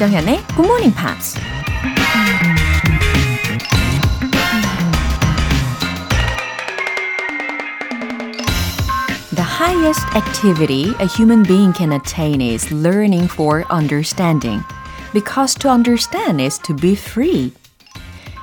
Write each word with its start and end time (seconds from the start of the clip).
조정현의 0.00 0.42
Good 0.56 0.64
Morning 0.64 0.96
Pops. 0.96 1.34
The 9.34 9.44
highest 9.44 10.00
activity 10.16 10.94
a 11.00 11.06
human 11.06 11.42
being 11.42 11.74
can 11.74 11.92
attain 11.92 12.40
is 12.40 12.72
learning 12.72 13.28
for 13.28 13.66
understanding. 13.70 14.62
Because 15.12 15.54
to 15.58 15.68
understand 15.68 16.40
is 16.40 16.58
to 16.60 16.74
be 16.74 16.94
free. 16.94 17.52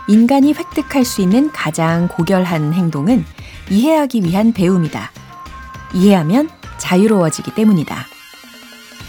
인간이 0.07 0.53
획득할 0.53 1.05
수 1.05 1.23
있는 1.23 1.51
가장 1.51 2.07
고결한 2.07 2.71
행동은 2.73 3.25
이해하기 3.71 4.23
위한 4.25 4.53
배움이다. 4.53 5.09
이해하면 5.95 6.49
자유로워지기 6.77 7.55
때문이다. 7.55 8.05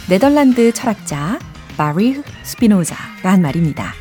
네덜란드 0.09 0.73
철학자 0.73 1.39
마리 1.79 2.21
스피노자가 2.43 3.31
한 3.31 3.41
말입니다. 3.41 3.95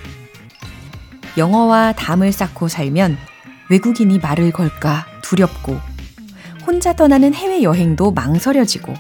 영어와 1.38 1.94
담을 1.94 2.32
쌓고 2.32 2.68
살면 2.68 3.16
외국인이 3.70 4.18
말을 4.18 4.52
걸까 4.52 5.06
두렵고 5.22 5.78
혼자 6.66 6.94
떠나는 6.94 7.36
해외 7.36 7.62
여행도 7.62 8.12
망설여지고 8.12 8.96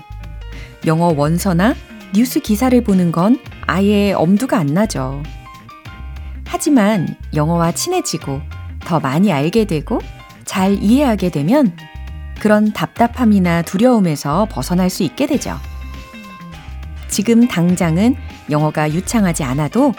영어 0.86 1.08
원서나 1.08 1.74
뉴스 2.14 2.40
기사를 2.40 2.80
보는 2.84 3.12
건 3.12 3.40
아예 3.66 4.14
엄두가 4.14 4.60
안 4.60 4.68
나죠. 4.68 5.24
하지만 6.46 7.16
영어와 7.34 7.72
친해지고 7.72 8.42
더 8.82 9.00
많이 9.00 9.34
알게 9.34 9.66
되고 9.66 10.00
잘 10.46 10.74
이해하게 10.74 11.32
되면 11.32 11.76
그런 12.40 12.72
답답함이나 12.72 13.64
두려움에서 13.64 14.48
벗어날 14.52 14.92
수 14.92 15.02
있게 15.02 15.26
되죠. 15.26 15.58
지금 17.08 17.48
당장은 17.48 18.16
영어가 18.50 18.92
유창하지 18.92 19.44
않아도 19.44 19.94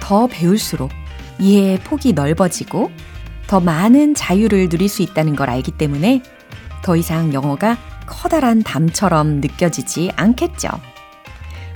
더 0.00 0.26
배울수록 0.26 0.90
이해의 1.38 1.78
폭이 1.80 2.12
넓어지고 2.12 2.90
더 3.46 3.60
많은 3.60 4.14
자유를 4.14 4.68
누릴 4.68 4.88
수 4.88 5.02
있다는 5.02 5.36
걸 5.36 5.50
알기 5.50 5.72
때문에 5.72 6.22
더 6.82 6.96
이상 6.96 7.32
영어가 7.32 7.76
커다란 8.06 8.62
담처럼 8.62 9.40
느껴지지 9.40 10.10
않겠죠. 10.16 10.68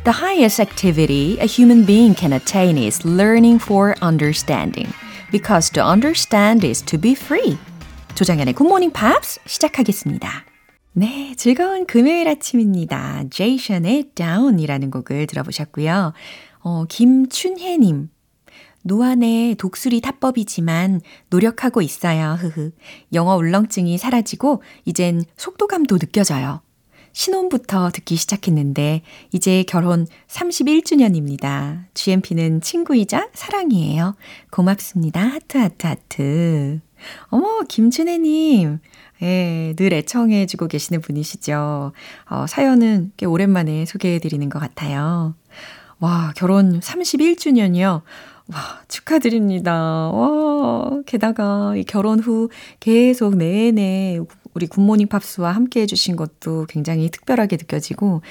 The 0.05 0.17
highest 0.17 0.63
activity 0.63 1.37
a 1.41 1.47
human 1.47 1.85
being 1.85 2.15
can 2.17 2.33
attain 2.33 2.79
is 2.79 3.07
learning 3.07 3.61
for 3.63 3.95
understanding. 4.01 4.89
Because 5.33 5.71
to 5.73 5.83
understand 5.83 6.65
is 6.65 6.83
to 6.85 6.99
be 6.99 7.13
free. 7.13 7.59
조장현의 8.15 8.55
Good 8.55 8.69
Morning 8.69 8.93
Pops 8.93 9.41
시작하겠습니다. 9.47 10.56
네, 10.99 11.35
즐거운 11.37 11.85
금요일 11.85 12.27
아침입니다. 12.27 13.25
제이션의 13.29 14.13
Down이라는 14.15 14.91
곡을 14.91 15.27
들어보셨고요. 15.27 16.15
어, 16.61 16.85
김춘혜님. 16.89 18.09
노안의 18.83 19.57
독수리 19.57 20.01
타법이지만 20.01 21.03
노력하고 21.29 21.83
있어요. 21.83 22.39
흐흐. 22.41 22.71
영어 23.13 23.37
울렁증이 23.37 23.99
사라지고 23.99 24.63
이젠 24.87 25.23
속도감도 25.37 25.99
느껴져요. 25.99 26.63
신혼부터 27.13 27.91
듣기 27.91 28.17
시작했는데 28.17 29.03
이제 29.33 29.65
결혼 29.69 30.07
31주년입니다. 30.29 31.85
GMP는 31.93 32.63
친구이자 32.63 33.29
사랑이에요. 33.35 34.17
고맙습니다. 34.51 35.21
하트 35.21 35.59
하트 35.59 35.87
하트. 35.87 36.86
어머, 37.29 37.63
김춘혜님. 37.69 38.79
예, 39.23 39.75
늘 39.77 39.93
애청해주고 39.93 40.69
계시는 40.69 41.01
분이시죠. 41.01 41.93
어, 42.29 42.47
사연은 42.47 43.13
꽤 43.17 43.27
오랜만에 43.27 43.87
소개해드리는 43.87 44.49
것 44.49 44.59
같아요. 44.59 45.35
와, 45.99 46.33
결혼 46.37 46.81
31주년이요. 46.81 48.03
와, 48.49 48.59
축하드립니다. 48.89 50.11
와, 50.11 51.03
게다가 51.07 51.75
이 51.77 51.85
결혼 51.85 52.21
후 52.21 52.51
계속 52.81 53.37
내내 53.37 54.21
우리 54.55 54.67
굿모닝 54.67 55.09
팝스와 55.09 55.53
함께 55.53 55.83
해주신 55.83 56.17
것도 56.17 56.67
굉장히 56.69 57.11
특별하게 57.11 57.57
느껴지고, 57.57 58.23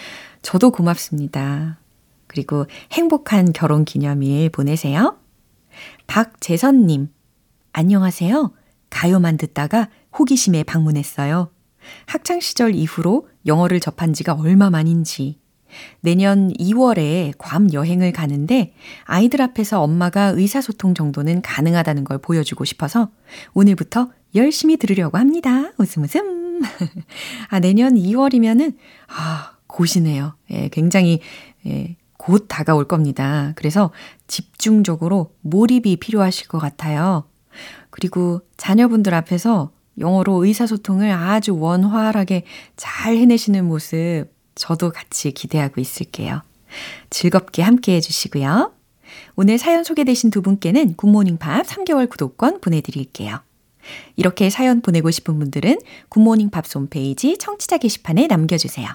저도 0.42 0.72
고맙습니다. 0.72 1.80
그리고 2.28 2.66
행복한 2.92 3.54
결혼 3.54 3.86
기념일 3.86 4.50
보내세요. 4.50 5.18
박재선님, 6.08 7.10
안녕하세요. 7.74 8.52
가요만 8.96 9.36
듣다가 9.36 9.90
호기심에 10.18 10.64
방문했어요. 10.64 11.52
학창시절 12.06 12.76
이후로 12.76 13.28
영어를 13.46 13.82
접한 13.82 14.14
지가 14.14 14.36
얼마 14.36 14.70
만인지. 14.70 15.38
내년 16.00 16.54
2월에 16.54 17.34
괌 17.38 17.74
여행을 17.74 18.14
가는데 18.14 18.74
아이들 19.04 19.42
앞에서 19.42 19.82
엄마가 19.82 20.28
의사소통 20.28 20.94
정도는 20.94 21.42
가능하다는 21.42 22.06
걸 22.06 22.20
보여주고 22.20 22.64
싶어서 22.64 23.10
오늘부터 23.54 24.12
열심히 24.34 24.78
들으려고 24.78 25.18
합니다. 25.18 25.74
웃음 25.78 26.04
웃음. 26.04 26.62
아, 27.52 27.60
내년 27.60 27.96
2월이면은, 27.96 28.78
아, 29.10 29.58
곧이네요. 29.68 30.36
예, 30.52 30.70
굉장히, 30.70 31.20
예, 31.68 31.98
곧 32.16 32.46
다가올 32.48 32.88
겁니다. 32.88 33.52
그래서 33.58 33.92
집중적으로 34.28 35.34
몰입이 35.42 35.98
필요하실 35.98 36.48
것 36.48 36.60
같아요. 36.60 37.26
그리고 37.96 38.42
자녀분들 38.58 39.14
앞에서 39.14 39.72
영어로 40.00 40.44
의사소통을 40.44 41.12
아주 41.12 41.58
원활하게 41.58 42.44
잘 42.76 43.16
해내시는 43.16 43.64
모습 43.64 44.26
저도 44.54 44.92
같이 44.92 45.32
기대하고 45.32 45.80
있을게요. 45.80 46.42
즐겁게 47.10 47.62
함께 47.62 47.96
해주시고요. 47.96 48.74
오늘 49.38 49.58
사연 49.58 49.86
소개되신 49.86 50.30
두 50.30 50.42
분께는 50.42 50.96
굿모닝 50.98 51.38
팝 51.38 51.66
3개월 51.66 52.10
구독권 52.10 52.60
보내드릴게요. 52.60 53.40
이렇게 54.18 54.50
사연 54.50 54.82
보내고 54.82 55.10
싶은 55.10 55.40
분들은 55.40 55.80
굿모닝 56.10 56.50
팝스 56.50 56.78
홈페이지 56.78 57.38
청취자 57.38 57.78
게시판에 57.78 58.28
남겨주세요. 58.28 58.90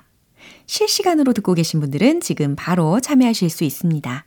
실시간으로 0.66 1.32
듣고 1.32 1.54
계신 1.54 1.80
분들은 1.80 2.20
지금 2.20 2.54
바로 2.54 3.00
참여하실 3.00 3.48
수 3.48 3.64
있습니다. 3.64 4.26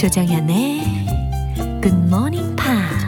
조정현의 0.00 0.82
굿모닝 1.82 2.54
팝스 2.56 3.06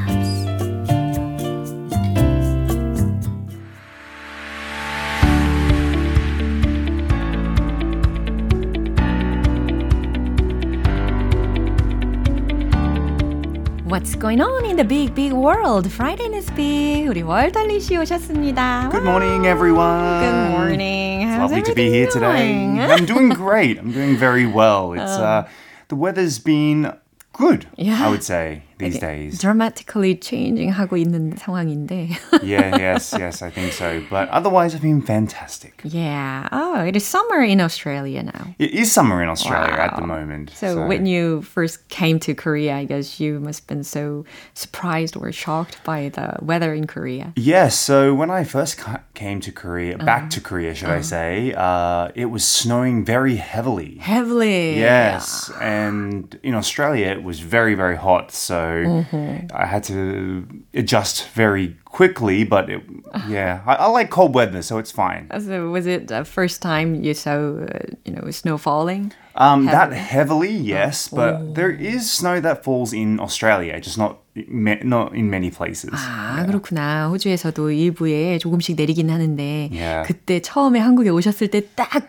What's 13.88 14.14
going 14.14 14.40
on 14.42 14.64
in 14.66 14.76
the 14.76 14.84
big 14.84 15.14
big 15.14 15.32
world? 15.32 15.90
Friday 15.90 16.26
is 16.36 16.50
big. 16.50 17.08
우리 17.08 17.22
월달리 17.22 17.80
씨 17.80 17.96
오셨습니다. 17.96 18.90
Good 18.92 19.02
morning, 19.02 19.46
everyone. 19.46 20.20
Good 20.20 20.50
morning. 20.50 21.22
It's 21.22 21.34
How's 21.34 21.50
lovely 21.50 21.62
to 21.62 21.74
be 21.74 21.88
here 21.90 22.06
everything 22.06 22.20
today. 22.20 22.52
going? 22.52 22.80
I'm 22.80 23.06
doing 23.06 23.28
great. 23.30 23.78
I'm 23.78 23.90
doing 23.90 24.14
very 24.16 24.46
well. 24.46 24.92
It's 24.92 25.16
uh, 25.16 25.48
the 25.93 25.97
weather's 25.97 26.39
been 26.39 26.91
good. 27.33 27.67
Yeah. 27.75 28.03
I 28.03 28.09
would 28.09 28.23
say 28.23 28.63
these 28.78 28.98
days. 28.98 29.38
dramatically 29.40 30.14
changing 30.14 30.70
하고 30.72 30.96
있는 30.96 31.34
상황인데. 31.36 32.10
yeah, 32.42 32.76
yes, 32.78 33.12
yes, 33.18 33.42
I 33.42 33.50
think 33.50 33.72
so. 33.72 34.02
But 34.08 34.28
otherwise, 34.30 34.74
I've 34.74 34.82
been 34.82 35.02
fantastic. 35.02 35.80
yeah. 35.84 36.48
Oh, 36.52 36.80
it 36.86 36.94
is 36.94 37.04
summer 37.04 37.42
in 37.42 37.60
Australia 37.60 38.22
now. 38.22 38.54
It 38.58 38.70
is 38.72 38.92
summer 38.92 39.22
in 39.22 39.28
Australia 39.28 39.74
at 39.74 39.96
the 39.96 40.02
Wow. 40.06 40.20
moment. 40.22 40.50
So, 40.54 40.86
when 40.86 41.06
you 41.06 41.42
first 41.42 41.88
came 41.88 42.18
to 42.20 42.34
Korea, 42.34 42.76
I 42.76 42.84
guess 42.84 43.18
you 43.18 43.40
must 43.40 43.62
have 43.62 43.68
been 43.68 43.82
so 43.84 44.24
surprised 44.54 45.16
or 45.16 45.32
shocked 45.32 45.82
by 45.84 46.08
the 46.14 46.36
weather 46.40 46.72
in 46.74 46.86
Korea. 46.86 47.32
Yes, 47.36 47.74
so 47.78 48.14
when 48.14 48.30
I 48.30 48.44
first 48.44 48.78
ca- 48.78 49.02
came 49.14 49.40
to 49.42 49.50
Korea, 49.50 49.96
Uh-huh. 49.96 50.06
back 50.06 50.30
to 50.36 50.40
Korea, 50.40 50.74
should 50.74 50.90
I 50.94 51.02
say, 51.02 51.52
uh, 51.56 52.08
it 52.14 52.30
was 52.30 52.44
snowing 52.46 53.04
very 53.04 53.36
heavily. 53.36 53.98
Heavily. 53.98 54.78
Yes, 54.78 55.50
and 55.60 56.38
in 56.42 56.54
Australia 56.54 57.06
it 57.10 57.22
was 57.26 57.40
very 57.40 57.74
very 57.74 57.96
hot, 57.96 58.30
so 58.30 58.61
Mm-hmm. 58.63 59.47
I 59.53 59.65
had 59.65 59.83
to 59.85 60.47
adjust 60.73 61.27
very 61.29 61.77
quickly, 61.92 62.44
but 62.44 62.68
it, 62.70 62.82
yeah, 63.28 63.60
I, 63.66 63.74
I 63.74 63.86
like 63.86 64.10
cold 64.10 64.34
weather, 64.34 64.62
so 64.62 64.78
it's 64.78 64.90
fine. 64.92 65.28
So 65.40 65.70
was 65.70 65.86
it 65.86 66.08
the 66.08 66.24
first 66.24 66.60
time 66.62 66.94
you 66.94 67.14
saw, 67.14 67.32
uh, 67.64 67.66
you 68.04 68.12
know, 68.14 68.30
snow 68.30 68.58
falling? 68.58 69.12
Um, 69.34 69.66
that 69.66 69.92
heavily, 69.92 70.50
yes, 70.50 71.06
but 71.08 71.54
there 71.54 71.70
is 71.70 72.10
snow 72.10 72.40
that 72.40 72.64
falls 72.64 72.92
in 72.92 73.20
Australia, 73.20 73.78
just 73.80 73.96
not 73.96 74.18
ma- 74.50 74.82
not 74.82 75.14
in 75.14 75.30
many 75.30 75.48
places. 75.50 75.94
아, 75.94 76.42
그렇구나. 76.44 77.06
호주에서도 77.10 77.70
일부에 77.70 78.38
조금씩 78.38 78.74
내리긴 78.74 79.10
하는데 79.10 79.68
Yeah. 79.70 80.02
그때 80.08 80.40
처음에 80.42 80.80
한국에 80.80 81.10
오셨을 81.10 81.48
때 81.54 81.62
딱 81.76 82.08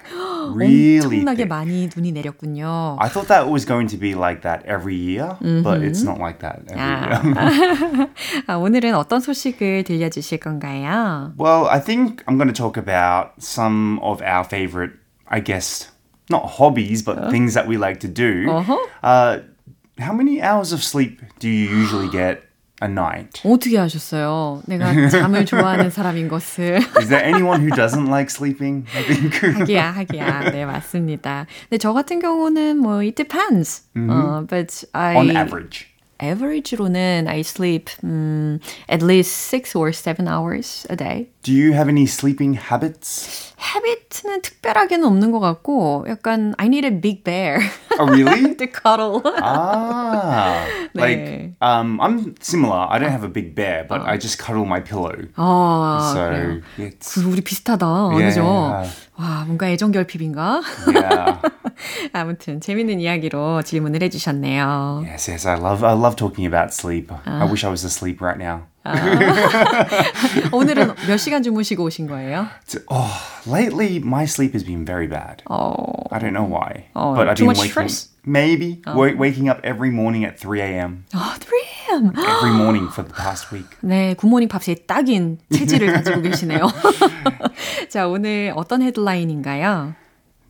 Really 0.57 0.97
엄청나게 1.05 1.45
thick. 1.45 1.49
많이 1.49 1.87
눈이 1.95 2.11
내렸군요. 2.13 2.97
I 2.99 3.07
thought 3.09 3.27
that 3.27 3.45
was 3.47 3.63
going 3.63 3.85
to 3.93 3.97
be 3.97 4.15
like 4.15 4.41
that 4.41 4.65
every 4.65 4.95
year, 4.97 5.37
but 5.61 5.83
it's 5.85 6.01
not 6.01 6.17
like 6.17 6.39
that 6.41 6.65
every 6.65 6.81
year. 6.81 8.09
아, 8.47 8.55
오늘은 8.57 8.95
어떤 8.95 9.19
소식을 9.19 9.72
들려주실 9.73 10.39
건가요? 10.39 11.33
well, 11.37 11.65
I 11.67 11.79
think 11.79 12.23
I'm 12.27 12.37
going 12.37 12.51
to 12.51 12.53
talk 12.53 12.77
about 12.77 13.31
some 13.41 13.99
of 14.01 14.21
our 14.21 14.43
favorite, 14.43 14.91
I 15.27 15.39
guess, 15.39 15.89
not 16.29 16.45
hobbies, 16.59 17.01
but 17.01 17.31
things 17.31 17.53
that 17.55 17.67
we 17.67 17.77
like 17.77 17.99
to 18.01 18.07
do. 18.07 18.49
Uh-huh. 18.49 18.77
Uh, 19.01 19.39
how 19.99 20.13
many 20.13 20.41
hours 20.41 20.71
of 20.71 20.83
sleep 20.83 21.21
do 21.39 21.49
you 21.49 21.67
usually 21.67 22.07
get 22.09 22.43
a 22.81 22.87
night? 22.87 23.41
어떻게 23.43 23.77
하셨어요? 23.77 24.61
내가 24.67 25.09
잠을 25.09 25.45
좋아하는 25.45 25.89
사람인 25.89 26.29
것을. 26.29 26.77
Is 26.97 27.09
there 27.09 27.23
anyone 27.23 27.59
who 27.61 27.69
doesn't 27.75 28.07
like 28.07 28.29
sleeping? 28.29 28.85
I 28.95 29.03
think. 29.03 29.33
하기야, 29.59 29.91
하기야. 29.91 30.51
네, 30.51 30.65
맞습니다. 30.65 31.45
근데 31.69 31.77
저 31.77 31.93
같은 31.93 32.19
경우는 32.19 32.77
뭐 32.77 33.01
it 33.01 33.15
depends. 33.15 33.83
어, 33.97 34.45
but 34.47 34.85
I 34.93 35.15
On 35.17 35.29
average. 35.35 35.87
Average로는 36.18 37.26
I 37.28 37.40
sleep 37.40 37.90
um, 38.02 38.60
at 38.88 39.02
least 39.02 39.32
six 39.32 39.74
or 39.74 39.92
seven 39.92 40.28
hours 40.28 40.86
a 40.90 40.96
day. 40.96 41.28
Do 41.42 41.52
you 41.52 41.72
have 41.74 41.88
any 41.88 42.04
sleeping 42.06 42.54
habits? 42.56 43.52
habit는 43.58 44.42
특별하게는 44.42 45.04
없는 45.06 45.30
것 45.32 45.40
같고 45.40 46.04
약간 46.08 46.54
I 46.58 46.66
need 46.68 46.84
a 46.86 46.90
big 46.90 47.24
bear 47.24 47.60
Oh, 47.98 48.06
really? 48.06 48.54
to 48.56 48.66
cuddle. 48.66 49.22
ah, 49.42 50.64
네. 50.94 51.00
like 51.00 51.52
um, 51.60 52.00
I'm 52.00 52.34
similar. 52.40 52.86
I 52.90 52.98
don't 52.98 53.10
have 53.10 53.24
a 53.24 53.28
big 53.28 53.54
bear, 53.54 53.84
but 53.88 54.02
I 54.02 54.16
just 54.18 54.38
cuddle 54.38 54.64
my 54.66 54.80
pillow. 54.80 55.14
아, 55.36 56.10
so 56.12 56.20
그래요. 56.20 56.60
it's 56.78 57.14
그 57.14 57.24
우리 57.30 57.40
비슷하다. 57.40 57.86
Yeah, 58.12 58.28
그죠? 58.30 58.44
와, 59.16 59.44
뭔가 59.46 59.68
애정 59.70 59.92
결핍인가? 59.92 60.62
yeah. 60.88 61.38
아무튼 62.12 62.60
재밌는 62.60 63.00
이야기로 63.00 63.62
질문을 63.62 64.02
해주셨네요. 64.02 65.02
Yes, 65.06 65.30
yes, 65.30 65.46
I 65.48 65.58
love 65.58 65.84
I 65.86 65.94
love 65.94 66.16
talking 66.16 66.46
about 66.46 66.72
sleep. 66.74 67.10
I 67.24 67.44
wish 67.46 67.64
I 67.64 67.70
was 67.70 67.84
asleep 67.84 68.20
right 68.22 68.38
now. 68.40 68.62
오늘은 70.52 70.92
몇 71.08 71.16
시간 71.16 71.42
주무시고 71.42 71.84
오신 71.84 72.06
거예요? 72.06 72.46
Oh, 72.88 73.10
lately 73.46 73.96
my 73.98 74.24
sleep 74.24 74.52
has 74.54 74.64
been 74.64 74.84
very 74.84 75.08
bad. 75.08 75.42
어, 75.48 75.74
I 76.10 76.18
don't 76.20 76.32
know 76.34 76.44
why, 76.44 76.84
Oh, 76.94 77.14
but 77.14 77.28
I've 77.28 77.36
too 77.36 77.46
been 77.46 77.56
much 77.56 77.60
waking 77.72 77.88
stress? 77.88 78.08
maybe 78.26 78.82
wa- 78.86 79.16
waking 79.16 79.48
up 79.48 79.60
every 79.64 79.90
morning 79.90 80.24
at 80.24 80.38
3 80.38 80.60
a.m. 80.60 81.04
아, 81.14 81.36
3am. 81.40 82.12
every 82.16 82.52
morning 82.52 82.88
for 82.92 83.02
the 83.06 83.14
past 83.14 83.50
week. 83.54 83.66
네, 83.82 84.14
굿모닝 84.14 84.48
팝스에 84.48 84.84
딱인 84.86 85.38
체질을 85.52 85.92
가지고 85.92 86.20
계시네요. 86.22 86.68
자, 87.88 88.06
오늘 88.08 88.52
어떤 88.54 88.82
헤드라인인가요? 88.82 89.94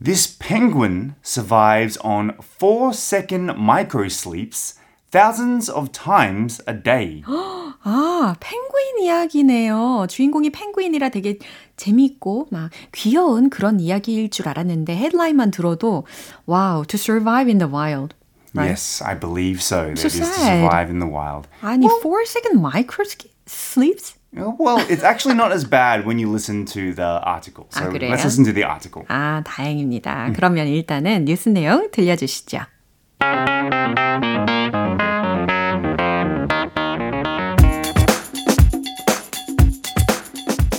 This 0.02 0.26
penguin 0.38 1.14
survives 1.22 1.98
on 2.02 2.32
four 2.40 2.92
second 2.94 3.56
micro 3.58 4.08
sleeps 4.08 4.74
thousands 5.12 5.68
of 5.68 5.92
times 5.92 6.62
a 6.66 6.72
day. 6.74 7.22
아, 7.26 8.34
펭귄 8.40 9.02
이야기네요. 9.04 10.06
주인공이 10.08 10.50
펭귄이라 10.50 11.10
되게 11.10 11.38
재밌고 11.76 12.48
막 12.50 12.70
귀여운 12.94 13.50
그런 13.50 13.80
이야기일 13.80 14.30
줄 14.30 14.48
알았는데 14.48 14.96
헤드라인만 14.96 15.50
들어도 15.50 16.04
wow, 16.48 16.84
to 16.86 16.96
survive 16.98 17.48
in 17.50 17.58
the 17.58 17.68
wild. 17.70 18.14
Right. 18.54 18.70
Yes, 18.70 19.00
I 19.04 19.14
believe 19.14 19.62
so. 19.62 19.94
That 19.94 19.98
So 19.98 20.06
is 20.08 20.18
to 20.18 20.24
sad. 20.24 20.64
survive 20.64 20.90
in 20.90 20.98
the 20.98 21.06
wild. 21.06 21.46
아니, 21.62 21.86
four 22.02 22.24
second 22.26 22.58
micro 22.60 23.04
sleeps? 23.46 24.14
Well, 24.34 24.78
it's 24.88 25.02
actually 25.02 25.34
not 25.34 25.50
as 25.50 25.64
bad 25.64 26.06
when 26.06 26.18
you 26.18 26.30
listen 26.30 26.64
to 26.66 26.94
the 26.94 27.20
article. 27.24 27.66
So 27.70 27.80
아, 27.80 27.88
그래요? 27.88 28.10
let's 28.10 28.24
listen 28.24 28.44
to 28.44 28.52
the 28.52 28.64
article. 28.64 29.04
아, 29.08 29.42
다행입니다. 29.44 30.32
그러면 30.34 30.68
일단은 30.68 31.24
뉴스 31.24 31.48
내용 31.48 31.90
들려주시죠. 31.90 32.60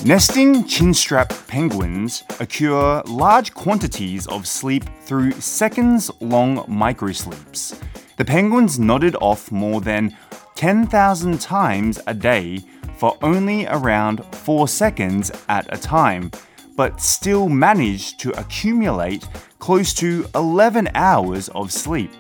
Nesting 0.04 0.66
chinstrap 0.66 1.32
penguins 1.48 2.24
occur 2.40 3.04
large 3.06 3.54
quantities 3.54 4.26
of 4.28 4.48
sleep 4.48 4.84
through 5.06 5.32
seconds 5.40 6.10
long 6.20 6.66
microsleeps. 6.68 7.78
The 8.18 8.26
penguins 8.26 8.80
nodded 8.80 9.16
off 9.22 9.52
more 9.52 9.80
than 9.80 10.16
10,000 10.56 11.40
times 11.40 12.00
a 12.08 12.14
day 12.14 12.62
for 12.99 13.17
only 13.23 13.67
around 13.67 14.25
4 14.35 14.69
seconds 14.69 15.31
at 15.49 15.73
a 15.73 15.79
time, 15.79 16.31
but 16.77 17.01
still 17.01 17.49
managed 17.49 18.21
to 18.21 18.39
accumulate 18.39 19.29
close 19.59 19.95
to 19.95 20.27
11 20.35 20.89
hours 20.95 21.49
of 21.51 21.73
sleep. 21.73 22.11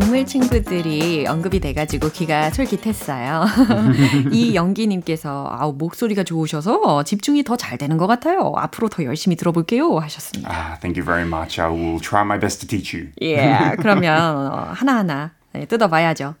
동물 0.00 0.24
친구들이 0.24 1.26
언급이 1.26 1.60
돼가지고 1.60 2.10
귀가 2.10 2.48
솔깃했어요. 2.50 3.44
이 4.32 4.54
연기님께서 4.54 5.46
아우 5.50 5.74
목소리가 5.74 6.24
좋으셔서 6.24 7.02
집중이 7.04 7.44
더 7.44 7.56
잘 7.60 7.76
되는 7.76 7.98
것 7.98 8.06
같아요. 8.06 8.54
앞으로 8.56 8.88
더 8.88 9.04
열심히 9.04 9.36
들어볼게요 9.36 9.98
하셨습니다. 9.98 10.50
Ah, 10.50 10.80
thank 10.80 10.98
you 10.98 11.04
very 11.04 11.26
much. 11.28 11.60
I 11.60 11.68
will 11.70 12.00
try 12.00 12.22
my 12.22 12.38
best 12.40 12.66
to 12.66 12.68
teach 12.68 12.96
you. 12.96 13.10
예, 13.20 13.76
그러면 13.76 14.50
어, 14.50 14.70
하나하나 14.72 15.32
네, 15.52 15.66
뜯어봐야죠. 15.66 16.34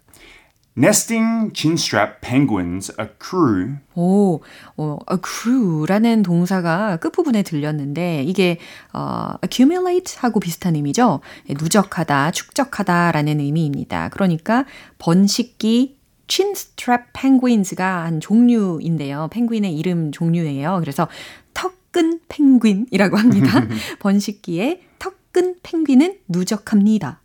Nesting 0.78 1.52
chinstrap 1.52 2.20
penguins 2.20 2.92
accrue 2.98 3.74
오, 3.96 4.40
어, 4.76 4.98
accrue라는 5.10 6.22
동사가 6.22 6.96
끝부분에 6.98 7.42
들렸는데 7.42 8.22
이게 8.22 8.58
어, 8.92 9.34
accumulate 9.44 10.16
하고 10.20 10.38
비슷한 10.38 10.76
의미죠. 10.76 11.20
예, 11.48 11.54
누적하다, 11.54 12.30
축적하다라는 12.30 13.40
의미입니다. 13.40 14.10
그러니까 14.10 14.64
번식기 14.98 15.98
chinstrap 16.28 17.12
penguins가 17.12 18.04
한 18.04 18.20
종류인데요. 18.20 19.28
펭귄의 19.32 19.76
이름 19.76 20.12
종류예요. 20.12 20.78
그래서 20.80 21.08
턱끈 21.52 22.20
펭귄이라고 22.28 23.16
합니다. 23.16 23.66
번식기에 23.98 24.82
턱끈 25.00 25.56
펭귄은 25.64 26.18
누적합니다. 26.28 27.20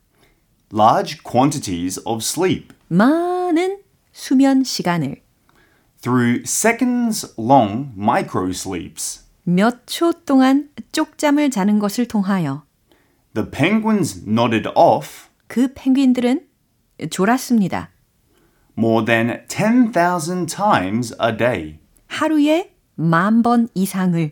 large 0.74 1.20
quantities 1.24 2.02
of 2.06 2.24
sleep 2.24 2.75
많은 3.00 3.80
수면 4.14 4.64
시간을 4.64 5.22
through 6.02 6.44
seconds 6.46 7.34
long 7.38 7.92
micro 7.98 8.50
sleeps. 8.52 9.26
몇 9.44 9.86
초 9.86 10.14
동안 10.26 10.70
쪽잠을 10.94 11.50
자는 11.52 11.80
것을 11.80 12.08
통하여 12.08 12.64
The 13.34 13.50
penguins 13.52 14.24
nodded 14.26 14.70
off 14.76 15.28
그 15.48 15.74
펭귄들은 15.74 16.48
졸았습니다. 17.12 17.90
more 18.78 19.06
than 19.06 19.46
10,000 19.50 20.48
times 20.48 21.14
a 21.22 21.36
day 21.36 21.80
하루에 22.08 22.74
만 22.96 23.44
번 23.44 23.68
이상을 23.76 24.32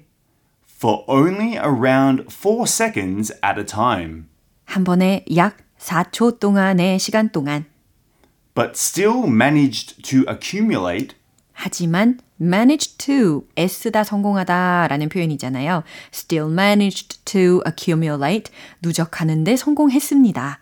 for 0.65 1.03
only 1.07 1.57
around 1.57 2.23
4 2.31 2.63
seconds 2.63 3.33
at 3.43 3.59
a 3.59 3.65
time, 3.65 4.23
한 4.65 4.83
번에 4.85 5.25
약 5.35 5.57
4초 5.79 6.39
동안의 6.39 6.97
시간 6.99 7.29
동안 7.29 7.65
but 8.55 8.71
still 8.75 9.25
managed 9.27 10.01
to 10.03 10.23
accumulate 10.31 11.15
하지만 11.53 12.19
managed 12.41 12.97
to 12.97 13.43
애쓰다 13.57 14.03
성공하다 14.03 14.87
라는 14.89 15.07
표현이잖아요. 15.07 15.83
still 16.13 16.51
managed 16.51 17.19
to 17.25 17.61
accumulate 17.67 18.51
누적하는데 18.81 19.55
성공했습니다. 19.55 20.59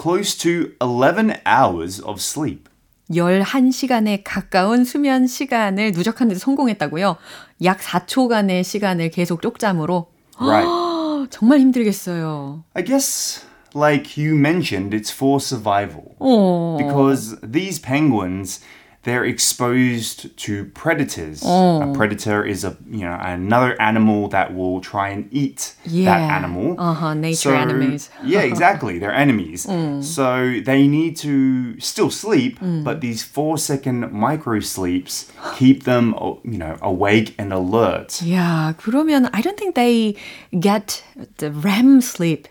close 0.00 0.38
to 0.38 0.72
11 0.80 1.42
hours 1.46 2.00
of 2.02 2.14
sleep. 2.20 2.70
11시간에 3.10 4.22
가까운 4.24 4.84
수면 4.84 5.26
시간을 5.26 5.90
누적하는 5.92 6.32
데 6.32 6.38
성공했다고요. 6.38 7.16
약 7.64 7.78
4초간의 7.80 8.62
시간을 8.64 9.10
계속 9.10 9.42
쪽잠으로 9.42 10.06
Right. 10.40 11.28
정말 11.30 11.58
힘들겠어요. 11.58 12.64
I 12.74 12.84
guess, 12.84 13.44
like 13.73 14.15
you 14.17 14.35
mentioned, 14.35 14.93
it's 14.93 15.11
for 15.11 15.39
survival. 15.39 16.15
어. 16.19 16.77
Because 16.77 17.35
these 17.41 17.77
penguins, 17.79 18.59
they're 19.03 19.25
exposed 19.25 20.35
to 20.35 20.65
predators. 20.73 21.43
A 21.45 21.91
predator 21.93 22.43
is 22.43 22.63
a 22.63 22.75
you 22.89 23.05
know 23.05 23.15
another 23.21 23.79
animal 23.79 24.27
that 24.29 24.55
will 24.55 24.81
try 24.81 25.09
and 25.09 25.27
eat 25.31 25.75
that 25.85 25.91
Yeah. 26.21 26.35
animal. 26.37 26.73
Uh-huh, 26.79 27.13
nature 27.13 27.53
enemies. 27.53 28.09
yeah, 28.23 28.41
exactly. 28.41 28.97
They're 28.97 29.13
enemies. 29.13 29.67
So 30.01 30.59
they 30.65 30.87
need 30.87 31.17
to 31.17 31.79
still 31.79 32.09
sleep, 32.09 32.57
but 32.83 33.01
these 33.01 33.21
four 33.21 33.59
second 33.59 34.11
micro 34.11 34.59
sleeps 34.59 35.29
keep 35.55 35.83
them 35.83 36.15
uh, 36.17 36.41
you 36.43 36.57
know 36.57 36.77
awake 36.81 37.35
and 37.37 37.53
alert. 37.53 38.21
Yeah, 38.23 38.73
그러면 38.81 39.29
I 39.33 39.41
don't 39.41 39.57
think 39.57 39.75
they 39.75 40.15
get 40.57 41.03
the 41.37 41.51
REM 41.51 42.01
sleep. 42.01 42.47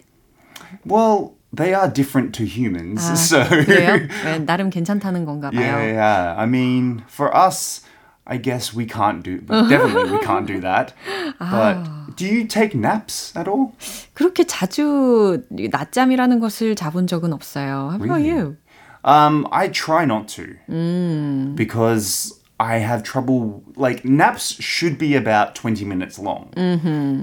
Well, 0.84 1.34
they 1.52 1.72
are 1.72 1.88
different 1.88 2.34
to 2.38 2.44
humans, 2.44 3.00
so 3.28 3.44
그래요? 3.44 4.08
네, 4.24 4.44
나름 4.44 4.70
괜찮다는 4.70 5.24
건가 5.24 5.50
봐요. 5.50 5.60
Yeah, 5.60 5.84
yeah. 5.92 6.34
I 6.36 6.46
mean, 6.46 7.04
for 7.08 7.34
us, 7.34 7.82
I 8.26 8.38
guess 8.38 8.74
we 8.74 8.86
can't 8.86 9.22
do, 9.22 9.40
but 9.40 9.68
definitely 9.68 10.10
we 10.10 10.18
can't 10.24 10.46
do 10.46 10.58
that. 10.60 10.92
But 11.38 12.16
do 12.16 12.26
you 12.26 12.44
take 12.46 12.74
naps 12.74 13.32
at 13.36 13.46
all? 13.46 13.72
그렇게 14.14 14.44
자주 14.44 15.44
낮잠이라는 15.50 16.40
것을 16.40 16.74
자본 16.74 17.06
적은 17.06 17.32
없어요. 17.32 17.90
How 17.92 17.96
about 17.96 18.08
Really? 18.08 18.28
you? 18.30 18.56
Um, 19.04 19.46
I 19.52 19.68
try 19.68 20.06
not 20.06 20.28
to 20.36 20.56
because 21.54 22.32
I 22.58 22.78
have 22.78 23.02
trouble. 23.02 23.62
Like 23.76 24.04
naps 24.04 24.56
should 24.62 24.96
be 24.98 25.14
about 25.14 25.54
twenty 25.54 25.84
minutes 25.84 26.18
long, 26.18 26.48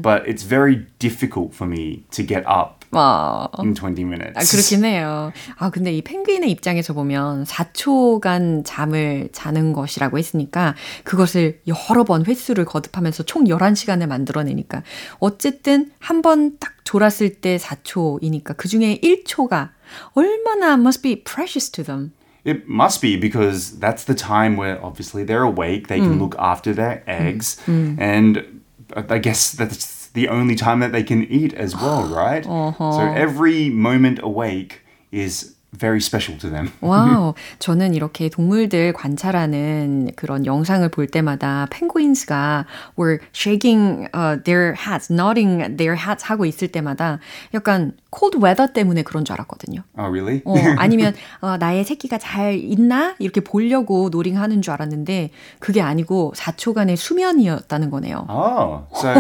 but 0.02 0.28
it's 0.28 0.44
very 0.44 0.86
difficult 1.00 1.54
for 1.56 1.66
me 1.66 2.06
to 2.12 2.22
get 2.24 2.44
up 2.46 2.85
와, 2.97 3.49
in 3.61 3.75
twenty 3.75 4.03
minutes. 4.03 4.35
아, 4.37 4.43
그렇긴 4.51 4.85
해요. 4.85 5.33
아, 5.59 5.71
근데 5.71 5.93
이 5.93 6.03
펭귄의 6.03 6.51
입장에서 6.51 6.93
보면 6.93 7.45
4초간 7.45 8.63
잠을 8.65 9.29
자는 9.33 9.73
것이라고 9.73 10.19
했으니까 10.19 10.75
그것을 11.05 11.61
여러 11.67 12.05
번 12.05 12.25
횟수를 12.27 12.65
거듭하면서 12.65 13.25
총 13.25 13.45
11시간을 13.45 14.07
만들어내니까 14.07 14.83
어쨌든 15.19 15.91
한 15.99 16.23
번 16.23 16.59
딱 16.59 16.73
졸았을 16.85 17.37
때 17.41 17.57
4초이니까 17.57 18.57
그 18.57 18.69
중에 18.69 19.01
1초가 19.03 19.71
얼마나 20.15 20.75
must 20.75 21.03
be 21.03 21.23
precious 21.23 21.71
to 21.71 21.85
them. 21.85 22.13
It 22.45 22.63
must 22.69 23.01
be 23.01 23.19
because 23.19 23.81
that's 23.81 24.05
the 24.05 24.15
time 24.15 24.57
where 24.57 24.79
obviously 24.83 25.25
they're 25.25 25.43
awake, 25.43 25.89
they 25.89 25.99
can 25.99 26.19
look 26.19 26.37
after 26.39 26.73
their 26.73 27.03
eggs, 27.09 27.59
and 27.67 28.63
I 28.95 29.19
guess 29.19 29.51
that's 29.51 29.96
the 30.17 30.29
only 30.29 30.57
time 30.57 30.81
that 30.81 30.93
they 30.93 31.03
can 31.03 31.25
eat 31.25 31.53
as 31.55 31.77
well, 31.77 32.03
right? 32.09 32.43
So 32.45 32.51
uh-huh. 32.51 33.13
every 33.15 33.69
moment 33.69 34.19
awake 34.23 34.81
is 35.13 35.56
very 35.73 35.99
special 36.01 36.39
to 36.39 36.49
them. 36.51 36.71
와우. 36.81 37.35
저는 37.59 37.95
이렇게 37.95 38.29
동물들 38.29 38.93
관찰하는 38.93 40.11
그런 40.17 40.47
영상을 40.47 40.89
볼 40.89 41.07
때마다 41.07 41.67
penguins가 41.71 42.67
were 42.99 43.19
shaking 43.35 44.09
uh, 44.15 44.43
their 44.43 44.75
heads, 44.75 45.13
nodding 45.13 45.77
their 45.77 45.97
heads 45.97 46.25
하고 46.25 46.47
있을 46.47 46.69
때마다 46.69 47.19
약간 47.55 47.93
cold 48.17 48.39
weather 48.39 48.73
때문에 48.73 49.03
그런 49.03 49.25
줄 49.25 49.35
알았거든요. 49.35 49.83
Oh, 49.99 50.09
really? 50.11 50.43
어, 50.45 50.55
아니면 50.79 51.15
어, 51.41 51.57
나의 51.59 51.85
새끼가 51.85 52.19
잘 52.19 52.55
있나? 52.55 53.15
이렇게 53.19 53.41
보려고 53.41 54.09
nodding하는 54.11 54.63
줄 54.63 54.73
알았는데 54.73 55.31
그게 55.59 55.83
아니고 55.83 56.33
4초간의 56.37 56.97
수면이었다는 56.97 57.91
거네요. 57.91 58.27
Oh, 58.29 58.87
so 58.95 59.13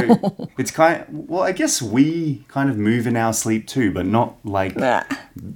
it's 0.58 0.70
kind. 0.70 1.04
well, 1.28 1.42
I 1.42 1.52
guess 1.52 1.82
we 1.82 2.44
kind 2.48 2.70
of 2.70 2.78
move 2.78 3.06
in 3.06 3.16
our 3.16 3.32
sleep 3.32 3.66
too, 3.66 3.92
but 3.92 4.06
not 4.06 4.36
like 4.44 4.76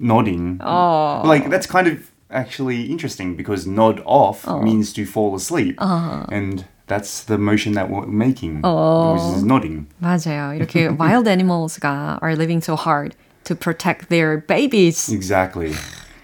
nodding. 0.01 0.59
Oh, 0.91 1.23
like 1.29 1.49
that's 1.51 1.67
kind 1.67 1.87
of 1.87 2.11
actually 2.31 2.91
interesting 2.91 3.37
because 3.37 3.67
nod 3.67 4.03
off 4.05 4.47
means 4.63 4.93
to 4.95 5.05
fall 5.07 5.35
asleep, 5.35 5.77
and 5.81 6.65
that's 6.87 7.23
the 7.25 7.39
motion 7.39 7.75
that 7.75 7.91
we're 7.91 8.07
making, 8.07 8.63
which 8.63 9.23
is 9.37 9.45
nodding. 9.45 9.87
맞아요. 10.03 10.55
이렇게 10.59 10.89
wild 10.99 11.27
animals가 11.29 12.19
are 12.23 12.35
living 12.35 12.61
so 12.61 12.75
hard 12.75 13.15
to 13.45 13.55
protect 13.55 14.09
their 14.11 14.39
babies. 14.47 15.09
Exactly. 15.13 15.73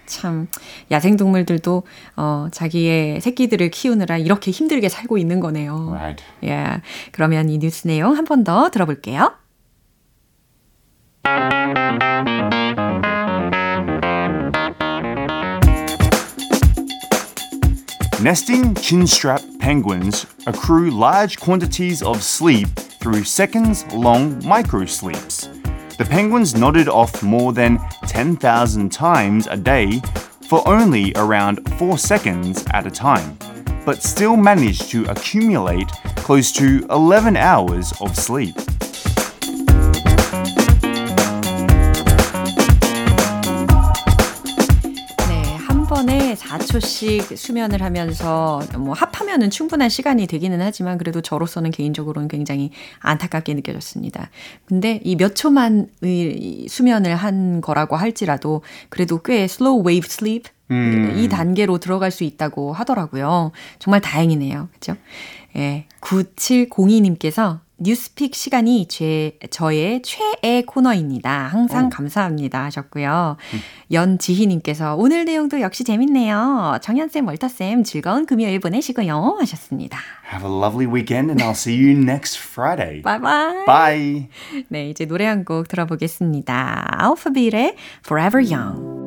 참 0.07 0.47
야생 0.89 1.17
동물들도 1.17 1.83
어, 2.15 2.47
자기의 2.51 3.19
새끼들을 3.19 3.69
키우느라 3.71 4.17
이렇게 4.17 4.51
힘들게 4.51 4.87
살고 4.87 5.17
있는 5.17 5.41
거네요. 5.41 5.91
Right. 5.91 6.23
예. 6.45 6.81
그러면 7.11 7.49
이 7.49 7.57
뉴스 7.59 7.87
내용 7.87 8.15
한 8.15 8.23
번 8.23 8.43
더 8.45 8.69
들어볼게요. 8.69 9.31
Nesting 18.19 18.73
chinstrap 18.73 19.43
penguins 19.59 20.25
accrue 20.47 20.89
large 20.89 21.39
quantities 21.39 22.01
of 22.01 22.23
sleep 22.23 22.67
through 22.99 23.23
seconds 23.23 23.85
long 23.93 24.41
microsleeps. 24.41 25.47
The 25.97 26.05
penguins 26.05 26.55
nodded 26.55 26.89
off 26.89 27.21
more 27.21 27.53
than 27.53 27.77
10,000 28.07 28.91
times 28.91 29.45
a 29.45 29.55
day 29.55 30.01
for 30.49 30.67
only 30.67 31.13
around 31.15 31.59
4 31.77 31.99
seconds 31.99 32.65
at 32.73 32.87
a 32.87 32.91
time, 32.91 33.37
but 33.85 34.01
still 34.01 34.35
managed 34.35 34.89
to 34.89 35.05
accumulate 35.05 35.89
close 36.15 36.51
to 36.53 36.87
11 36.89 37.37
hours 37.37 37.93
of 38.01 38.15
sleep. 38.15 38.55
4초씩 46.49 47.35
수면을 47.35 47.81
하면서 47.81 48.61
뭐 48.77 48.93
합하면은 48.93 49.49
충분한 49.49 49.89
시간이 49.89 50.27
되기는 50.27 50.61
하지만 50.61 50.97
그래도 50.97 51.21
저로서는 51.21 51.71
개인적으로는 51.71 52.27
굉장히 52.27 52.71
안타깝게 52.99 53.53
느껴졌습니다. 53.53 54.29
근데 54.65 55.01
이 55.03 55.15
몇 55.17 55.35
초만 55.35 55.87
의 56.01 56.67
수면을 56.69 57.15
한 57.15 57.59
거라고 57.61 57.95
할지라도 57.95 58.61
그래도 58.89 59.21
꽤 59.21 59.43
slow 59.43 59.85
wave 59.85 60.07
sleep 60.09 60.49
이 60.69 61.27
단계로 61.29 61.79
들어갈 61.79 62.11
수 62.11 62.23
있다고 62.23 62.73
하더라고요. 62.73 63.51
정말 63.79 64.01
다행이네요. 64.01 64.69
그죠? 64.73 64.95
예. 65.55 65.85
9702님께서 66.01 67.59
뉴스픽 67.79 68.33
시간이 68.33 68.87
제, 68.87 69.37
저의 69.51 70.01
최애 70.01 70.63
코너입니다. 70.65 71.47
항상 71.47 71.89
감사합니다 71.89 72.63
하셨고요. 72.65 73.37
연지희님께서 73.91 74.95
오늘 74.95 75.25
내용도 75.25 75.61
역시 75.61 75.83
재밌네요. 75.83 76.79
정연쌤, 76.81 77.27
월터쌤 77.27 77.83
즐거운 77.83 78.25
금요일 78.25 78.59
보내시고요 78.59 79.37
하셨습니다. 79.39 79.99
Have 80.33 80.49
a 80.49 80.53
lovely 80.57 80.91
weekend 80.91 81.29
and 81.29 81.43
I'll 81.43 81.51
see 81.51 81.75
you 81.77 81.91
next 81.97 82.39
Friday. 82.39 83.01
바이바이. 83.03 83.65
Bye. 83.65 84.29
네, 84.69 84.89
이제 84.89 85.05
노래 85.05 85.25
한 85.25 85.45
곡 85.45 85.67
들어보겠습니다. 85.67 86.97
알파벳의 86.99 87.75
Forever 88.05 88.43
Young. 88.53 89.06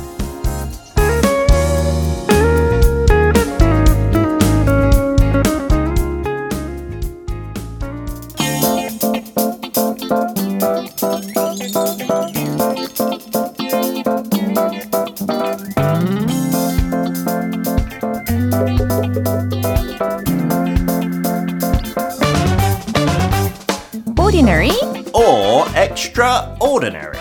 Extraordinary. 26.81 27.19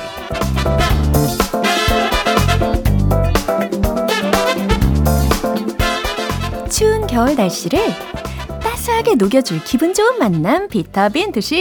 추운 6.70 7.06
겨울 7.06 7.34
날씨를 7.34 7.78
따스하게 8.62 9.16
녹여줄 9.16 9.62
기분 9.64 9.92
좋은 9.92 10.18
만남 10.18 10.68
비타민 10.68 11.32
두식 11.32 11.56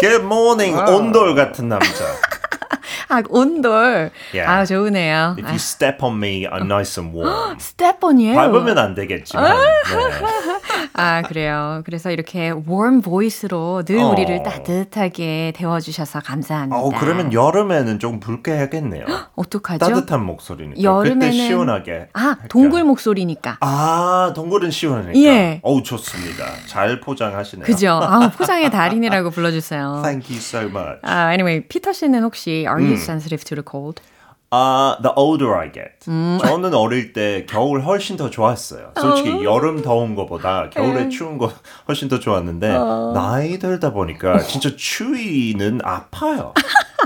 Good 0.00 0.24
morning, 0.24 0.78
온돌 0.90 1.34
같은 1.34 1.68
남자. 1.68 2.31
아, 3.12 3.22
온돌. 3.28 4.10
Yeah. 4.32 4.48
아, 4.50 4.64
좋으네요. 4.64 5.36
If 5.38 5.44
you 5.46 5.56
step 5.56 6.02
on 6.02 6.16
me, 6.16 6.46
I'm 6.46 6.64
nice 6.64 6.98
and 6.98 7.14
warm. 7.14 7.56
스테펀이에요. 7.60 8.34
밟으면 8.34 8.78
안 8.78 8.94
되겠지만. 8.94 9.44
네. 9.54 9.60
아, 10.94 11.22
그래요. 11.22 11.82
그래서 11.84 12.10
이렇게 12.10 12.50
warm 12.50 13.02
voice로 13.02 13.82
늘 13.84 13.98
어. 13.98 14.08
우리를 14.08 14.42
따뜻하게 14.42 15.52
데워주셔서 15.56 16.20
감사합니다. 16.20 16.76
어, 16.80 16.90
그러면 16.98 17.32
여름에는 17.32 17.98
좀 17.98 18.18
붉게 18.20 18.52
해야겠네요. 18.52 19.04
어떡하죠? 19.36 19.78
따뜻한 19.86 20.24
목소리니까. 20.24 20.80
여름에는- 20.80 21.12
그때 21.20 21.32
시원하게. 21.32 22.08
아. 22.14 22.36
동굴 22.48 22.84
목소리니까. 22.84 23.58
아, 23.60 24.32
동굴은 24.34 24.70
시원하니까. 24.70 25.18
예. 25.20 25.60
어우, 25.62 25.82
좋습니다. 25.82 26.46
잘 26.66 27.00
포장하시네요. 27.00 27.66
그죠? 27.66 28.00
아, 28.02 28.30
포장의 28.36 28.70
달인이라고 28.70 29.30
불러주세요. 29.30 30.00
Thank 30.02 30.30
you 30.34 30.38
so 30.38 30.60
much. 30.62 31.00
아, 31.02 31.30
anyway, 31.32 31.62
피터 31.66 31.92
씨는 31.92 32.22
혹시 32.22 32.50
Are 32.66 32.76
음. 32.82 32.86
you 32.88 32.94
sensitive 33.02 33.44
to 33.44 33.54
the 33.56 33.64
cold? 33.68 34.00
아, 34.54 34.98
the 35.00 35.14
older 35.16 35.54
I 35.54 35.72
get. 35.72 36.08
음. 36.08 36.38
저는 36.42 36.74
어릴 36.74 37.14
때 37.14 37.46
겨울 37.48 37.80
훨씬 37.82 38.18
더 38.18 38.28
좋았어요. 38.28 38.92
솔직히 39.00 39.30
어. 39.30 39.42
여름 39.44 39.80
더운 39.80 40.14
거보다 40.14 40.68
겨울에 40.68 41.04
네. 41.04 41.08
추운 41.08 41.38
거 41.38 41.50
훨씬 41.88 42.08
더 42.08 42.20
좋았는데 42.20 42.70
어. 42.70 43.12
나이 43.14 43.58
들다 43.58 43.94
보니까 43.94 44.40
진짜 44.40 44.76
추위는 44.76 45.80
아파요. 45.82 46.52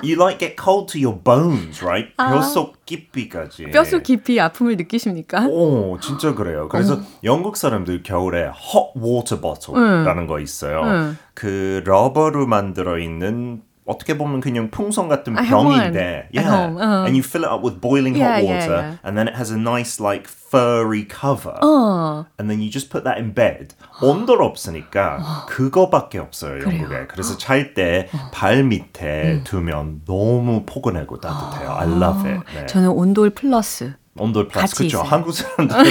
You 0.03 0.17
like 0.17 0.39
get 0.41 0.57
cold 0.61 0.93
to 0.93 1.01
your 1.01 1.17
bones, 1.23 1.83
right? 1.85 2.13
뼛속 2.17 2.85
깊이까지. 2.85 3.67
아. 3.67 3.71
뼛속 3.71 4.03
깊이 4.03 4.41
아픔을 4.41 4.77
느끼십니까? 4.77 5.47
오, 5.47 5.99
진짜 6.01 6.35
그래요. 6.35 6.69
그래서 6.69 7.01
영국 7.23 7.57
사람들 7.57 8.03
겨울에 8.03 8.41
hot 8.43 8.99
water 8.99 9.41
bottle라는 9.41 10.27
거 10.27 10.41
있어요. 10.41 10.83
응. 10.83 11.19
그 11.35 11.83
러버로 11.87 12.47
만들어 12.47 12.99
있는 12.99 13.63
어떻게 13.87 14.19
보면 14.19 14.41
그냥 14.41 14.71
풍선 14.71 15.09
같은 15.09 15.35
one 15.37 15.47
병인데, 15.49 16.29
at 16.35 16.45
home, 16.45 16.77
uh. 16.77 17.07
and 17.07 17.15
you 17.17 17.23
fill 17.23 17.45
it 17.45 17.51
up 17.51 17.63
with 17.63 17.81
boiling 17.81 18.17
Yeah, 18.17 18.35
hot 18.35 18.43
yeah, 18.43 18.51
water, 18.51 18.77
yeah. 18.83 18.97
and 19.05 19.17
then 19.17 19.29
it 19.29 19.35
has 19.37 19.51
a 19.51 19.57
nice 19.57 20.01
like 20.03 20.27
furry 20.27 21.05
cover, 21.07 21.55
어. 21.63 22.27
and 22.39 22.51
then 22.51 22.61
you 22.61 22.69
just 22.69 22.91
put 22.91 23.05
that 23.05 23.19
in 23.19 23.33
bed. 23.33 23.75
온도가 24.03 24.45
없으니까 24.45 25.47
그거밖에 25.49 26.19
없어요 26.19 26.63
영국에. 26.63 27.07
그래서 27.09 27.39
잘 27.39 27.75
때 27.75 28.09
발 28.33 28.65
밑에 28.65 29.43
두면 29.45 30.03
너무 30.05 30.65
포근하고 30.67 31.21
따뜻해요. 31.21 31.71
I 31.71 31.87
love 31.89 32.29
it. 32.29 32.41
네. 32.55 32.67
저는 32.67 32.89
온돌 32.91 33.31
플러스. 33.31 33.95
온돌 34.19 34.49
플러스 34.49 34.75
그렇죠. 34.77 35.03
한국 35.03 35.33
사람들은 35.33 35.85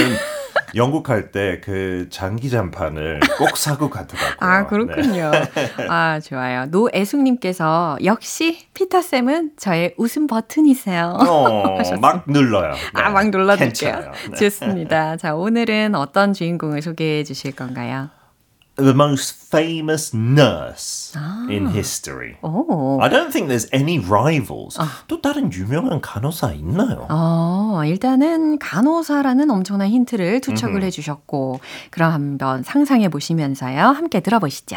영국 0.74 1.02
갈때그 1.02 2.08
장기 2.10 2.50
잠판을 2.50 3.20
꼭 3.38 3.56
사고 3.56 3.88
가더라고요. 3.88 4.36
아, 4.40 4.66
그렇군요. 4.66 5.30
아, 5.88 6.20
좋아요. 6.20 6.66
노애숙님께서 6.66 7.98
역시 8.04 8.66
피터 8.74 9.02
쌤은 9.02 9.52
저의 9.56 9.94
웃음 9.96 10.26
버튼이세요. 10.26 11.16
네. 11.20 11.28
어, 11.28 11.78
막 12.00 12.24
눌러요. 12.26 12.72
네. 12.72 13.02
아, 13.02 13.10
막 13.10 13.28
눌러줄게요. 13.30 13.92
괜찮아요. 13.92 14.12
네. 14.30 14.36
좋습니다. 14.36 15.16
자, 15.16 15.34
오늘은 15.34 15.94
어떤 15.94 16.32
주인공을 16.32 16.82
소개해 16.82 17.24
주실 17.24 17.52
건가요? 17.52 18.10
The 18.76 18.92
most 18.92 19.34
famous 19.50 20.14
nurse 20.14 21.12
아. 21.16 21.46
in 21.50 21.68
history. 21.68 22.36
오. 22.42 22.98
I 23.00 23.08
don't 23.08 23.32
think 23.32 23.48
there's 23.48 23.66
any 23.72 23.98
rivals. 23.98 24.78
또 25.08 25.20
다른 25.22 25.50
유명한 25.50 26.00
간호사 26.00 26.52
있나요? 26.52 27.06
어, 27.08 27.82
일단은 27.86 28.58
간호사라는 28.58 29.50
엄청난 29.50 29.88
힌트를 29.88 30.40
투척을 30.42 30.82
해주셨고, 30.82 31.60
그럼 31.90 32.12
한번 32.12 32.62
상상해 32.62 33.08
보시면서요. 33.08 33.80
함께 33.80 34.20
들어보시죠. 34.20 34.76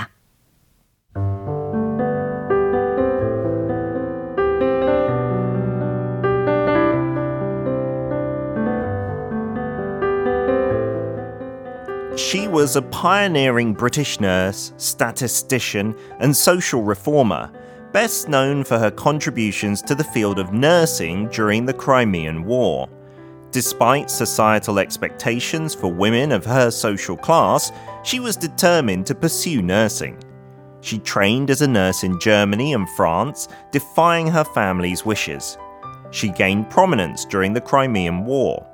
She 12.30 12.48
was 12.48 12.76
a 12.76 12.84
pioneering 12.84 13.74
British 13.74 14.20
nurse, 14.20 14.72
statistician, 14.78 15.96
and 16.20 16.38
social 16.38 16.84
reformer, 16.84 17.52
best 17.92 18.30
known 18.30 18.64
for 18.64 18.78
her 18.78 18.92
contributions 18.92 19.82
to 19.82 19.96
the 19.96 20.04
field 20.04 20.38
of 20.38 20.54
nursing 20.54 21.28
during 21.30 21.66
the 21.66 21.74
Crimean 21.74 22.44
War. 22.44 22.88
Despite 23.50 24.12
societal 24.12 24.78
expectations 24.78 25.74
for 25.74 25.92
women 25.92 26.32
of 26.32 26.46
her 26.46 26.70
social 26.70 27.18
class, 27.18 27.72
she 28.04 28.20
was 28.20 28.38
determined 28.38 29.08
to 29.08 29.16
pursue 29.16 29.64
nursing. 29.64 30.16
She 30.82 31.00
trained 31.00 31.50
as 31.50 31.64
a 31.64 31.68
nurse 31.68 32.04
in 32.04 32.20
Germany 32.20 32.76
and 32.76 32.88
France, 32.90 33.48
defying 33.72 34.28
her 34.28 34.44
family's 34.44 35.04
wishes. 35.04 35.58
She 36.12 36.30
gained 36.30 36.70
prominence 36.70 37.26
during 37.26 37.54
the 37.54 37.62
Crimean 37.62 38.24
War. 38.24 38.69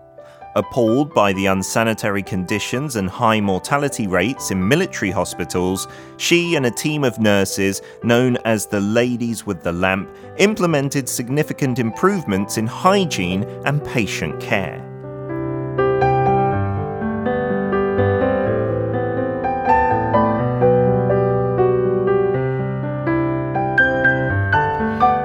Appalled 0.56 1.14
by 1.14 1.32
the 1.32 1.46
unsanitary 1.46 2.24
conditions 2.24 2.96
and 2.96 3.08
high 3.08 3.40
mortality 3.40 4.08
rates 4.08 4.50
in 4.50 4.66
military 4.66 5.12
hospitals, 5.12 5.86
she 6.16 6.56
and 6.56 6.66
a 6.66 6.70
team 6.72 7.04
of 7.04 7.20
nurses, 7.20 7.82
known 8.02 8.36
as 8.44 8.66
the 8.66 8.80
Ladies 8.80 9.46
with 9.46 9.62
the 9.62 9.70
Lamp, 9.70 10.10
implemented 10.38 11.08
significant 11.08 11.78
improvements 11.78 12.58
in 12.58 12.66
hygiene 12.66 13.44
and 13.64 13.84
patient 13.84 14.40
care. 14.40 14.84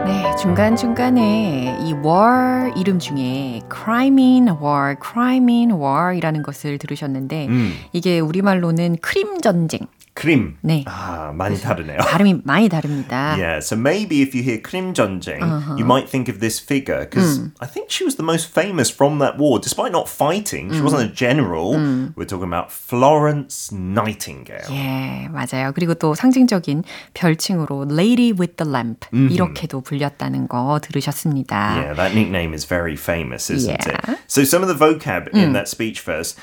네, 0.05 0.35
중간중간에 0.39 1.79
이 1.81 1.93
war 1.93 2.71
이름 2.77 2.99
중에 2.99 3.58
Crimean 3.70 4.48
War, 4.60 4.96
Crimean 5.00 5.72
War이라는 5.72 6.42
것을 6.42 6.78
들으셨는데 6.78 7.48
이게 7.92 8.20
우리말로는 8.20 8.96
크림 9.00 9.40
전쟁. 9.40 9.80
크림. 10.19 10.55
네. 10.61 10.85
아, 10.87 11.33
많이 11.35 11.59
다르네요. 11.59 11.97
발음이 11.97 12.39
많이 12.45 12.69
다릅니다. 12.69 13.35
Yeah, 13.37 13.59
so 13.59 13.75
maybe 13.75 14.21
if 14.21 14.33
you 14.33 14.43
hear 14.43 14.59
Krim 14.61 14.93
Jonjing, 14.93 15.43
you 15.77 15.83
might 15.83 16.07
think 16.07 16.29
of 16.29 16.39
this 16.39 16.57
figure 16.57 17.01
because 17.03 17.41
I 17.59 17.67
think 17.67 17.91
she 17.91 18.05
was 18.05 18.15
the 18.15 18.23
most 18.23 18.47
famous 18.47 18.89
from 18.89 19.19
that 19.19 19.37
war, 19.37 19.59
despite 19.59 19.91
not 19.91 20.07
fighting. 20.07 20.71
She 20.71 20.79
wasn't 20.79 21.03
a 21.03 21.13
general. 21.13 21.75
We're 22.15 22.23
talking 22.23 22.47
about 22.47 22.71
Florence 22.71 23.75
Nightingale. 23.75 24.63
예, 24.71 25.27
맞아요. 25.27 25.73
그리고 25.75 25.93
또 25.95 26.15
상징적인 26.15 26.83
별칭으로 27.13 27.85
Lady 27.91 28.31
with 28.31 28.55
the 28.55 28.71
Lamp 28.71 29.05
이렇게도 29.11 29.81
불렸다는 29.81 30.47
거 30.47 30.79
들으셨습니다. 30.81 31.75
Yeah, 31.75 31.93
that 31.93 32.15
nickname 32.15 32.53
is 32.53 32.63
very 32.63 32.95
famous, 32.95 33.49
isn't 33.51 33.67
Yeah. 33.67 33.99
it? 34.15 34.19
So 34.27 34.43
some 34.45 34.63
of 34.63 34.69
the 34.71 34.79
vocab 34.79 35.27
in 35.35 35.51
that 35.51 35.67
speech 35.67 35.99
first. 35.99 36.39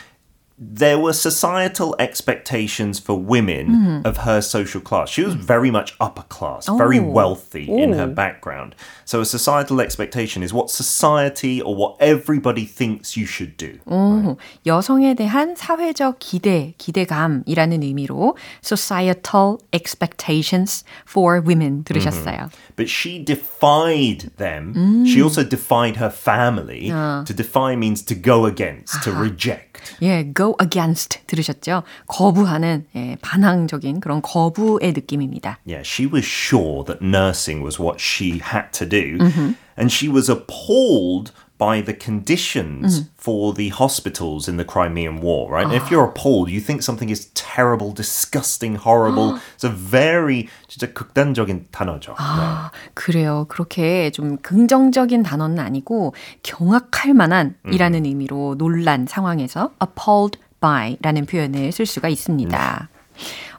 There 0.65 0.97
were 0.97 1.13
societal 1.13 1.97
expectations 1.99 3.01
for 3.01 3.19
women 3.19 4.03
of 4.05 4.19
her 4.19 4.41
social 4.41 4.81
class. 4.81 5.09
She 5.11 5.25
was 5.25 5.35
very 5.35 5.73
much 5.73 5.97
upper 5.99 6.23
class, 6.29 6.69
very 6.79 7.01
Oh. 7.01 7.11
wealthy 7.11 7.67
in 7.67 7.95
her 7.95 8.05
Oh. 8.07 8.15
background. 8.15 8.77
So 9.05 9.21
a 9.21 9.25
societal 9.25 9.81
expectation 9.81 10.45
is 10.45 10.53
what 10.55 10.71
society 10.71 11.61
or 11.61 11.75
what 11.75 11.97
everybody 11.99 12.65
thinks 12.65 13.17
you 13.17 13.27
should 13.27 13.57
do. 13.57 13.81
오, 13.91 14.37
여성에 14.65 15.15
대한 15.17 15.57
사회적 15.57 16.21
기대, 16.21 16.75
기대감이라는 16.79 17.83
의미로 17.83 18.37
societal 18.63 19.59
expectations 19.73 20.85
for 21.09 21.41
women 21.41 21.83
들으셨어요. 21.83 22.51
But 22.77 22.89
she 22.89 23.19
defied 23.19 24.31
them. 24.37 25.05
She 25.07 25.21
also 25.21 25.43
defied 25.43 25.97
her 25.97 26.11
family. 26.11 26.89
To 26.91 27.35
defy 27.35 27.75
means 27.75 28.03
to 28.07 28.15
go 28.15 28.47
against, 28.47 29.03
to 29.03 29.11
reject. 29.13 29.66
예, 30.03 30.33
go 30.35 30.55
against 30.61 31.21
들으셨죠? 31.27 31.83
거부하는 32.07 32.87
예, 32.97 33.17
반항적인 33.21 34.01
그런 34.01 34.23
거부의 34.23 34.93
느낌입니다. 34.93 35.59
Yeah, 35.67 35.83
she 35.85 36.09
was 36.11 36.25
sure 36.25 36.85
that 36.85 37.05
nursing 37.05 37.63
was 37.63 37.81
what 37.81 38.01
she 38.01 38.41
had 38.41 38.73
to 38.73 38.89
do. 38.89 39.19
And 39.77 39.91
she 39.91 40.09
was 40.09 40.31
appalled 40.31 41.33
By 41.58 41.82
the 41.82 41.94
conditions 41.94 43.10
for 43.18 43.54
the 43.54 43.70
hospitals 43.70 44.48
in 44.48 44.58
the 44.58 44.64
Crimean 44.64 45.22
War, 45.22 45.50
right? 45.50 45.66
And 45.66 45.74
if 45.74 45.90
you're 45.90 46.06
appalled, 46.06 46.50
you 46.50 46.60
think 46.62 46.84
something 46.84 47.10
is 47.10 47.32
terrible, 47.34 47.92
disgusting, 47.92 48.76
horrible. 48.76 49.40
it's 49.56 49.64
a 49.64 49.70
very 49.70 50.48
진짜 50.68 50.94
극단적인 50.94 51.68
단어죠. 51.72 52.14
아, 52.18 52.72
그래요. 52.94 53.46
그렇게 53.50 54.12
좀 54.12 54.38
긍정적인 54.38 55.24
단어는 55.24 55.60
아니고 55.60 56.14
경악할 56.44 57.14
만한 57.16 57.56
이라는 57.72 58.06
의미로 58.06 58.56
놀란 58.58 59.08
상황에서 59.08 59.72
appalled 59.82 60.40
by 60.60 60.98
라는 61.02 61.26
표현을 61.26 61.72
쓸 61.72 61.86
수가 61.86 62.10
있습니다. 62.10 62.90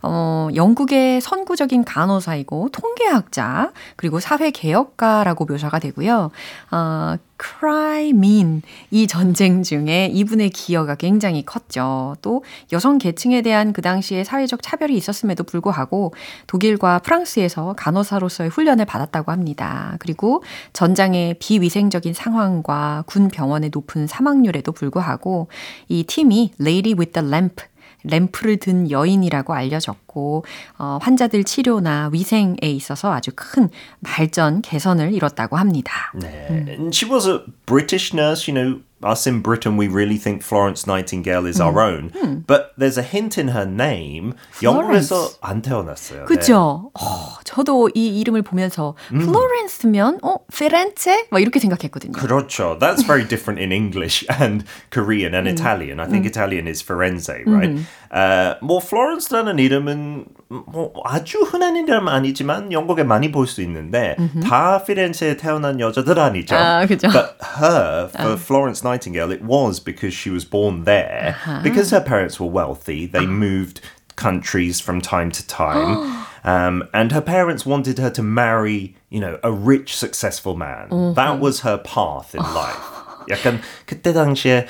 어, 0.02 0.48
영국의 0.54 1.20
선구적인 1.20 1.84
간호사이고 1.84 2.68
통계학자, 2.70 3.72
그리고 3.96 4.20
사회개혁가라고 4.20 5.44
묘사가 5.44 5.78
되고요. 5.78 6.30
어, 6.70 7.16
크라이민 7.38 8.62
이 8.90 9.06
전쟁 9.06 9.62
중에 9.62 10.10
이분의 10.12 10.50
기여가 10.50 10.96
굉장히 10.96 11.44
컸죠. 11.44 12.16
또 12.20 12.42
여성 12.72 12.98
계층에 12.98 13.42
대한 13.42 13.72
그 13.72 13.80
당시에 13.80 14.24
사회적 14.24 14.60
차별이 14.60 14.96
있었음에도 14.96 15.44
불구하고 15.44 16.12
독일과 16.48 16.98
프랑스에서 16.98 17.74
간호사로서의 17.78 18.50
훈련을 18.50 18.84
받았다고 18.84 19.30
합니다. 19.30 19.96
그리고 20.00 20.42
전장의 20.72 21.36
비위생적인 21.38 22.12
상황과 22.12 23.04
군 23.06 23.28
병원의 23.28 23.70
높은 23.72 24.08
사망률에도 24.08 24.72
불구하고 24.72 25.46
이 25.86 26.02
팀이 26.04 26.54
Lady 26.60 26.94
with 26.94 27.12
the 27.12 27.26
Lamp 27.26 27.62
램프를 28.08 28.58
든 28.58 28.90
여인이라고 28.90 29.54
알려졌고 29.54 30.44
어, 30.78 30.98
환자들 31.00 31.44
치료나 31.44 32.10
위생에 32.12 32.56
있어서 32.62 33.12
아주 33.12 33.30
큰 33.34 33.68
발전 34.04 34.62
개선을 34.62 35.14
이뤘다고 35.14 35.56
합니다. 35.56 36.12
네. 36.14 36.46
And 36.68 36.90
she 36.94 37.10
was 37.10 37.28
a 37.28 37.40
British 37.66 38.14
nurse, 38.14 38.50
you 38.50 38.54
know. 38.54 38.82
Us 39.03 39.27
in 39.27 39.41
Britain, 39.41 39.75
we 39.75 39.89
really 39.89 40.17
think 40.17 40.41
Florence 40.41 40.87
Nightingale 40.87 41.45
is 41.45 41.59
our 41.59 41.81
own. 41.81 42.13
But 42.47 42.71
there's 42.77 42.97
a 42.97 43.03
hint 43.03 43.37
in 43.37 43.49
her 43.49 43.65
name. 43.65 44.33
영국에서 44.61 45.29
안 45.41 45.61
태어났어요. 45.61 46.23
그죠? 46.23 46.89
어, 46.93 47.35
저도 47.43 47.89
이 47.93 48.21
이름을 48.21 48.43
보면서 48.43 48.95
플로렌스면 49.09 50.19
어 50.23 50.37
피렌체 50.53 51.27
막 51.31 51.41
이렇게 51.41 51.59
생각했거든요. 51.59 52.13
그렇죠. 52.13 52.77
That's 52.79 53.03
very 53.05 53.27
different 53.27 53.59
in 53.61 53.73
English 53.73 54.25
and 54.39 54.63
Korean 54.89 55.35
and 55.35 55.49
Italian. 55.49 55.99
I 55.99 56.07
think 56.07 56.25
Italian 56.25 56.67
is 56.67 56.81
Firenze, 56.81 57.43
right? 57.45 57.75
Uh, 58.11 58.55
뭐 58.61 58.79
Florence라는 58.79 59.57
이름은 59.57 60.25
뭐 60.49 60.93
아주 61.03 61.39
흔한 61.39 61.75
이름 61.75 62.07
아니지만 62.07 62.71
영국에 62.71 63.03
많이 63.03 63.31
볼 63.31 63.47
수 63.47 63.61
있는데 63.63 64.15
다 64.47 64.83
피렌체에 64.83 65.35
태어난 65.37 65.79
여자들 65.79 66.19
아니죠. 66.19 66.55
아, 66.55 66.85
그죠. 66.85 67.09
But 67.11 67.37
her, 67.59 68.07
for 68.09 68.37
Florence 68.37 68.83
Nightingale, 68.83 69.31
it 69.31 69.41
was 69.43 69.79
because 69.79 70.13
she 70.13 70.29
was 70.31 70.45
born 70.45 70.83
there. 70.85 71.35
Because 71.63 71.89
her 71.91 72.01
parents 72.03 72.39
were 72.39 72.49
wealthy, 72.51 73.07
they 73.07 73.25
moved 73.25 73.81
countries 74.15 74.79
from 74.79 75.01
time 75.01 75.31
to 75.31 75.41
time. 75.47 76.23
Um, 76.45 76.83
and 76.93 77.11
her 77.13 77.21
parents 77.21 77.65
wanted 77.65 77.97
her 77.97 78.11
to 78.11 78.21
marry, 78.21 78.95
you 79.09 79.19
know, 79.19 79.39
a 79.43 79.51
rich, 79.51 79.95
successful 79.97 80.55
man. 80.55 81.13
That 81.15 81.39
was 81.39 81.61
her 81.61 81.77
path 81.79 82.35
in 82.35 82.43
life. 82.43 82.77
약간 83.29 83.61
그때 83.87 84.11
당시에 84.13 84.67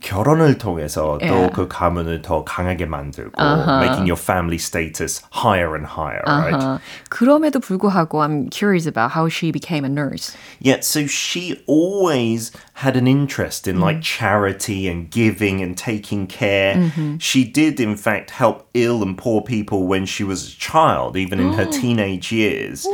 결혼을 0.00 0.58
통해서 0.58 1.16
또 1.16 1.24
Yeah. 1.24 1.48
그 1.50 1.66
가문을 1.66 2.20
더 2.20 2.44
강하게 2.44 2.84
만들고 2.84 3.32
making 3.80 4.04
your 4.04 4.20
family 4.20 4.58
status 4.58 5.22
higher 5.32 5.74
and 5.74 5.86
higher, 5.88 6.20
right? 6.26 6.52
아, 6.52 6.78
그럼에도 7.08 7.58
불구하고 7.58 8.20
I'm 8.20 8.50
curious 8.50 8.86
about 8.86 9.12
how 9.12 9.28
she 9.30 9.50
became 9.50 9.86
a 9.86 9.88
nurse. 9.88 10.36
Yeah, 10.60 10.80
so 10.82 11.06
she 11.06 11.64
always 11.66 12.52
had 12.84 12.98
an 12.98 13.06
interest 13.08 13.66
in 13.66 13.80
like 13.80 14.02
charity 14.02 14.88
and 14.88 15.08
giving 15.08 15.62
and 15.62 15.74
taking 15.74 16.26
care. 16.26 16.92
She 17.18 17.44
did, 17.44 17.80
in 17.80 17.96
fact, 17.96 18.28
help 18.30 18.68
ill 18.74 19.02
and 19.02 19.16
poor 19.16 19.40
people 19.40 19.86
when 19.86 20.04
she 20.04 20.22
was 20.22 20.52
a 20.52 20.56
child, 20.60 21.16
even 21.16 21.40
in 21.40 21.54
her 21.54 21.64
teenage 21.64 22.30
years. 22.30 22.86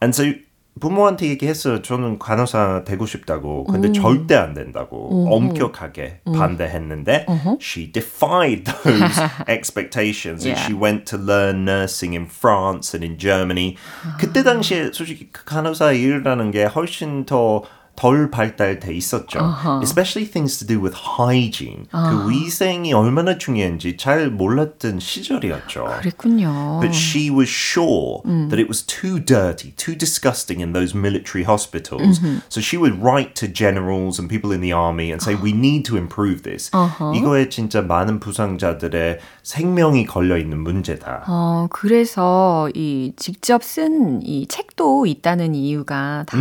And 0.00 0.14
so 0.14 0.32
부모한테 0.79 1.27
얘기했어요. 1.27 1.81
저는 1.81 2.19
간호사 2.19 2.83
되고 2.85 3.05
싶다고. 3.05 3.65
근데 3.65 3.91
절대 3.91 4.35
안 4.35 4.53
된다고. 4.53 5.27
엄격하게 5.33 6.21
반대했는데 6.33 7.25
she 7.59 7.91
defied 7.91 8.63
those 8.63 9.21
expectations 9.49 10.45
and 10.45 10.55
Yeah. 10.55 10.65
she 10.65 10.73
went 10.73 11.05
to 11.05 11.17
learn 11.19 11.65
nursing 11.67 12.15
in 12.15 12.25
France 12.27 12.95
and 12.95 13.03
in 13.05 13.17
Germany. 13.19 13.75
그때 14.19 14.43
당시에 14.43 14.91
솔직히 14.93 15.29
그 15.31 15.43
간호사 15.43 15.91
일이라는 15.91 16.51
게 16.51 16.63
훨씬 16.65 17.25
더 17.25 17.63
덜 17.99 18.31
발달돼 18.31 18.93
있었죠. 18.93 19.39
Especially 19.83 20.25
things 20.25 20.57
to 20.57 20.65
do 20.65 20.79
with 20.79 20.95
hygiene. 20.95 21.83
그 21.91 22.29
위생이 22.31 22.93
얼마나 22.93 23.37
중요한지 23.37 23.97
잘 23.97 24.29
몰랐던 24.29 25.01
시절이었죠. 25.01 25.83
그랬군요. 25.99 26.79
But 26.79 26.95
she 26.95 27.29
was 27.29 27.49
sure 27.49 28.23
that 28.47 28.55
it 28.55 28.69
was 28.69 28.85
too 28.85 29.19
dirty, 29.19 29.73
too 29.75 29.97
disgusting 29.97 30.61
in 30.63 30.71
those 30.71 30.95
military 30.95 31.43
hospitals. 31.43 32.21
So 32.47 32.61
she 32.61 32.79
would 32.79 33.03
write 33.03 33.35
to 33.35 33.51
generals 33.51 34.17
and 34.17 34.29
people 34.29 34.55
in 34.55 34.61
the 34.61 34.71
army 34.71 35.11
and 35.11 35.19
say, 35.21 35.35
"We 35.35 35.51
need 35.51 35.83
to 35.91 35.97
improve 35.97 36.43
this." 36.43 36.71
이거에 36.71 37.49
진짜 37.49 37.81
많은 37.81 38.21
부상자들의 38.21 39.19
생명이 39.43 40.05
걸려 40.05 40.37
있는 40.37 40.59
문제다. 40.63 41.25
어, 41.27 41.67
그래서 41.69 42.69
이 42.73 43.11
직접 43.17 43.61
쓴 43.61 44.21
이 44.23 44.47
책도 44.47 45.05
있다는 45.05 45.53
이유가 45.53 46.23
다 46.27 46.37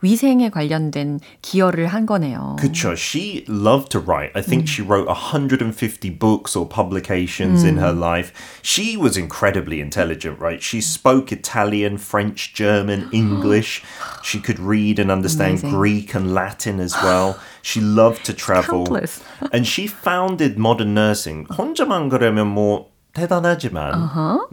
위생에 0.00 0.48
관련된 0.48 1.01
기여를 1.41 1.87
한 1.87 2.05
거네요. 2.05 2.55
그쵸. 2.59 2.95
She 2.95 3.45
loved 3.47 3.89
to 3.91 3.99
write. 3.99 4.31
I 4.35 4.41
think 4.41 4.67
she 4.67 4.81
wrote 4.81 5.07
150 5.07 6.09
books 6.11 6.55
or 6.55 6.67
publications 6.67 7.63
in 7.63 7.77
her 7.77 7.93
life. 7.93 8.31
She 8.61 8.97
was 8.97 9.17
incredibly 9.17 9.79
intelligent, 9.81 10.39
right? 10.39 10.61
She 10.61 10.81
spoke 10.81 11.31
Italian, 11.31 11.97
French, 11.97 12.53
German, 12.53 13.09
English. 13.11 13.83
She 14.23 14.39
could 14.39 14.59
read 14.59 14.99
and 14.99 15.11
understand 15.11 15.59
Amazing. 15.63 15.69
Greek 15.71 16.13
and 16.15 16.33
Latin 16.33 16.79
as 16.79 16.93
well. 17.03 17.39
She 17.61 17.81
loved 17.81 18.25
to 18.25 18.33
travel. 18.33 18.85
Countless. 18.85 19.21
and 19.51 19.65
she 19.67 19.87
founded 19.87 20.57
modern 20.57 20.93
nursing. 20.93 21.45
혼자만 21.49 22.09
그러면 22.09 22.47
뭐 22.47 22.87
대단하지만 23.13 23.93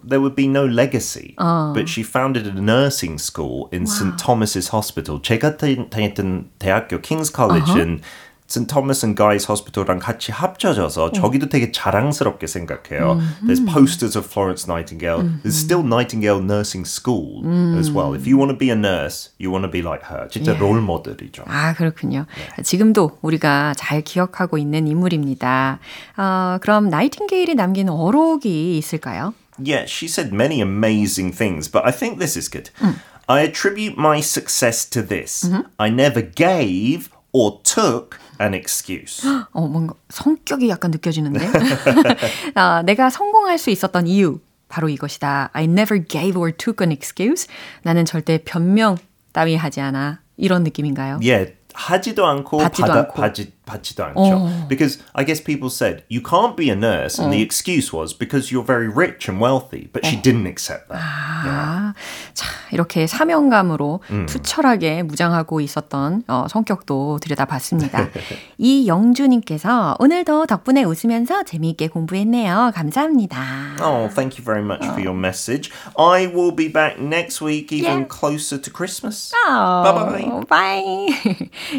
there 0.02 0.20
would 0.20 0.34
be 0.34 0.46
no 0.48 0.64
legacy. 0.64 1.34
But 1.74 1.88
she 1.88 2.02
founded 2.02 2.46
a 2.46 2.52
nursing 2.60 3.18
school 3.18 3.68
in 3.72 3.84
St. 3.86 4.16
Thomas's 4.16 4.68
Hospital. 4.72 5.20
제가 5.20 5.56
다- 5.58 5.66
다녔던 5.90 6.50
대학교 6.58 7.00
King's 7.02 7.30
College은 7.32 8.00
St. 8.48 8.68
Thomas 8.68 9.02
and 9.02 9.16
Guy's 9.16 9.48
Hospital랑 9.48 9.98
같이 9.98 10.30
합쳐져서 10.30 11.12
저기도 11.12 11.48
되게 11.48 11.72
자랑스럽게 11.72 12.46
생각해요. 12.46 13.18
There's 13.42 13.64
posters 13.64 14.18
of 14.18 14.26
Florence 14.28 14.68
Nightingale. 14.70 15.24
There's 15.42 15.56
still 15.56 15.82
Nightingale 15.82 16.40
Nursing 16.44 16.84
School 16.86 17.42
as 17.78 17.90
well. 17.90 18.12
If 18.14 18.28
you 18.28 18.36
want 18.36 18.52
to 18.52 18.56
be 18.58 18.68
a 18.68 18.76
nurse, 18.76 19.30
you 19.40 19.50
want 19.50 19.64
to 19.64 19.70
be 19.72 19.80
like 19.80 20.04
her. 20.12 20.28
진짜 20.28 20.52
롤 20.58 20.82
모델이죠. 20.82 21.44
아, 21.48 21.72
그렇군요. 21.72 22.26
지금도 22.62 23.18
우리가 23.22 23.72
잘 23.78 24.02
기억하고 24.02 24.58
있는 24.58 24.86
인물입니다. 24.88 25.78
어, 26.18 26.58
그럼 26.60 26.90
나이팅게일이 26.90 27.54
남긴 27.54 27.88
어록이 27.88 28.76
있을까요? 28.76 29.32
Yeah, 29.58 29.86
she 29.88 30.06
said 30.06 30.34
many 30.34 30.60
amazing 30.60 31.32
things, 31.34 31.66
but 31.70 31.82
I 31.86 31.92
think 31.92 32.18
this 32.18 32.36
is 32.36 32.50
good. 32.50 32.70
I 33.26 33.40
attribute 33.40 33.96
my 33.98 34.18
success 34.20 34.84
to 34.90 35.00
this. 35.00 35.48
I 35.78 35.88
never 35.88 36.20
gave 36.20 37.08
or 37.31 37.59
took 37.63 38.17
an 38.41 38.53
excuse. 38.53 39.27
어, 39.51 39.67
뭔가 39.67 39.95
성격이 40.09 40.69
약간 40.69 40.91
느껴지는데. 40.91 41.47
아, 42.55 42.81
내가 42.83 43.09
성공할 43.09 43.57
수 43.57 43.69
있었던 43.69 44.07
이유 44.07 44.39
바로 44.67 44.89
이것이다. 44.89 45.49
I 45.53 45.63
never 45.65 46.03
gave 46.05 46.39
or 46.39 46.51
took 46.51 46.85
an 46.85 46.91
excuse. 46.91 47.47
나는 47.83 48.05
절대 48.05 48.39
변명 48.43 48.97
따위 49.31 49.55
하지 49.55 49.81
않아. 49.81 50.21
이런 50.37 50.63
느낌인가요? 50.63 51.19
yeah, 51.21 51.53
하지도 51.73 52.25
않고 52.25 52.57
받지도 52.57 52.87
받아, 52.87 52.99
않고. 53.01 53.13
받지, 53.13 53.51
받지도 53.69 54.03
않죠. 54.03 54.67
Because 54.67 54.97
I 55.13 55.23
guess 55.23 55.39
people 55.39 55.69
said 55.69 56.03
you 56.09 56.21
can't 56.21 56.55
be 56.57 56.69
a 56.69 56.75
nurse, 56.75 57.21
and 57.21 57.31
the 57.31 57.41
excuse 57.45 57.93
was 57.93 58.11
because 58.17 58.49
you're 58.51 58.65
very 58.65 58.89
rich 58.89 59.29
and 59.29 59.39
wealthy. 59.39 59.87
But 59.93 60.03
she 60.05 60.17
didn't 60.19 60.47
accept 60.49 60.89
that. 60.89 60.99
아, 60.99 61.93
자, 62.33 62.45
이렇게 62.73 63.05
사명감으로 63.07 64.01
투철하게 64.27 65.03
무장하고 65.03 65.61
있었던 65.61 66.23
어, 66.27 66.45
성격도 66.49 67.19
들여다봤습니다. 67.21 68.09
이영주님께서 68.57 69.95
오늘도 69.99 70.45
덕분에 70.47 70.83
웃으면서 70.83 71.43
재미있게 71.43 71.87
공부했네요. 71.87 72.71
감사합니다. 72.73 73.75
Oh, 73.81 74.09
thank 74.13 74.37
you 74.37 74.43
very 74.43 74.63
much 74.63 74.83
for 74.85 74.99
your 74.99 75.17
message. 75.17 75.69
I 75.97 76.25
will 76.27 76.55
be 76.55 76.67
back 76.71 76.99
next 76.99 77.41
week, 77.41 77.71
even 77.71 77.89
Yeah. 77.89 78.07
closer 78.07 78.57
to 78.61 78.71
Christmas. 78.71 79.31
bye 79.45 80.43
bye. 80.49 81.07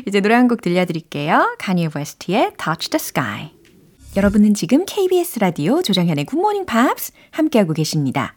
이제 0.07 0.20
노래 0.20 0.35
한 0.35 0.48
곡 0.48 0.62
들려드릴게요. 0.62 1.57
Kanye 1.81 1.88
West의 1.95 2.53
Touch 2.59 2.90
the 2.90 2.99
Sky. 3.01 3.51
여러분은 4.14 4.53
지금 4.53 4.85
KBS 4.85 5.38
라디오 5.38 5.81
조정현의 5.81 6.27
Morning 6.33 6.66
Pops 6.71 7.12
함께하고 7.31 7.73
계십니다. 7.73 8.35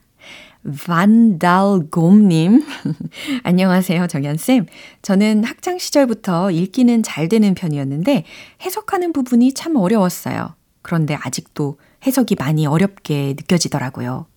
반달곰님. 0.85 2.63
안녕하세요, 3.43 4.07
정연쌤. 4.07 4.67
저는 5.01 5.43
학창 5.43 5.77
시절부터 5.77 6.51
읽기는 6.51 7.03
잘 7.03 7.27
되는 7.27 7.53
편이었는데 7.53 8.23
해석하는 8.61 9.11
부분이 9.11 9.53
참 9.53 9.75
어려웠어요. 9.75 10.55
그런데 10.81 11.17
아직도 11.21 11.79
해석이 12.07 12.35
많이 12.35 12.65
어렵게 12.65 13.33
느껴지더라고요. 13.37 14.27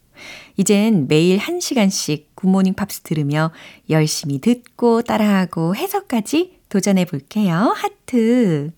이젠 0.57 1.07
매일 1.07 1.39
1시간씩 1.39 2.25
굿모닝 2.35 2.75
팝스 2.75 3.03
들으며 3.03 3.53
열심히 3.89 4.41
듣고 4.41 5.03
따라하고 5.03 5.77
해석까지 5.77 6.59
도전해 6.69 7.05
볼게요. 7.05 7.75
하트. 7.77 8.73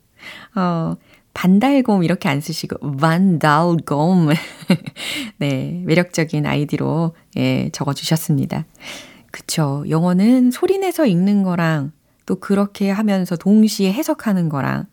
어, 0.55 0.95
반달곰 1.35 2.03
이렇게 2.03 2.29
안 2.29 2.41
쓰시고 2.41 2.97
반달곰. 2.97 4.29
네, 5.39 5.83
매력적인 5.87 6.47
아이디로 6.47 7.15
예, 7.37 7.71
적어 7.73 7.93
주셨습니다. 7.93 8.67
그쵸. 9.31 9.85
영어는 9.89 10.51
소리내서 10.51 11.07
읽는 11.07 11.43
거랑 11.43 11.93
또 12.27 12.37
그렇게 12.37 12.91
하면서 12.91 13.37
동시에 13.37 13.93
해석하는 13.93 14.49
거랑 14.49 14.87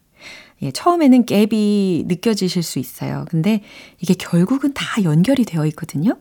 예, 0.62 0.72
처음에는 0.72 1.26
갭이 1.26 2.06
느껴지실 2.08 2.64
수 2.64 2.80
있어요. 2.80 3.26
근데 3.30 3.62
이게 4.00 4.14
결국은 4.14 4.74
다 4.74 5.04
연결이 5.04 5.46
되어 5.46 5.66
있거든요. 5.68 6.18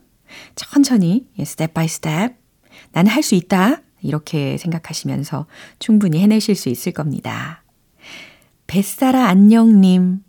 천천히 0.55 1.27
예, 1.37 1.45
step 1.45 1.73
by 1.73 1.87
step 1.87 2.33
나는 2.91 3.11
할 3.11 3.21
수 3.23 3.35
있다. 3.35 3.81
이렇게 4.01 4.57
생각하시면서 4.57 5.47
충분히 5.79 6.19
해내실 6.19 6.55
수 6.55 6.69
있을 6.69 6.91
겁니다. 6.91 7.63
뱃사라 8.75 9.27
안녕님. 9.27 10.19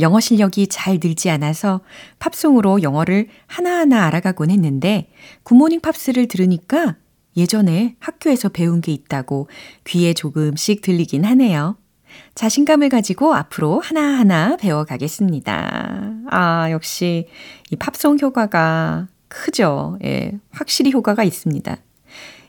영어 0.00 0.18
실력이 0.18 0.66
잘 0.66 0.98
늘지 1.00 1.30
않아서 1.30 1.80
팝송으로 2.18 2.82
영어를 2.82 3.28
하나하나 3.46 4.06
알아가곤 4.06 4.50
했는데 4.50 5.12
굿모닝 5.44 5.78
팝스를 5.78 6.26
들으니까 6.26 6.96
예전에 7.36 7.94
학교에서 8.00 8.48
배운 8.48 8.80
게 8.80 8.90
있다고 8.90 9.48
귀에 9.84 10.12
조금씩 10.12 10.82
들리긴 10.82 11.24
하네요. 11.24 11.76
자신감을 12.34 12.88
가지고 12.88 13.32
앞으로 13.32 13.78
하나하나 13.78 14.56
배워가겠습니다. 14.56 16.14
아, 16.32 16.70
역시 16.72 17.28
이 17.70 17.76
팝송 17.76 18.18
효과가 18.20 19.06
크죠. 19.28 20.00
예, 20.02 20.32
확실히 20.50 20.90
효과가 20.90 21.22
있습니다. 21.22 21.76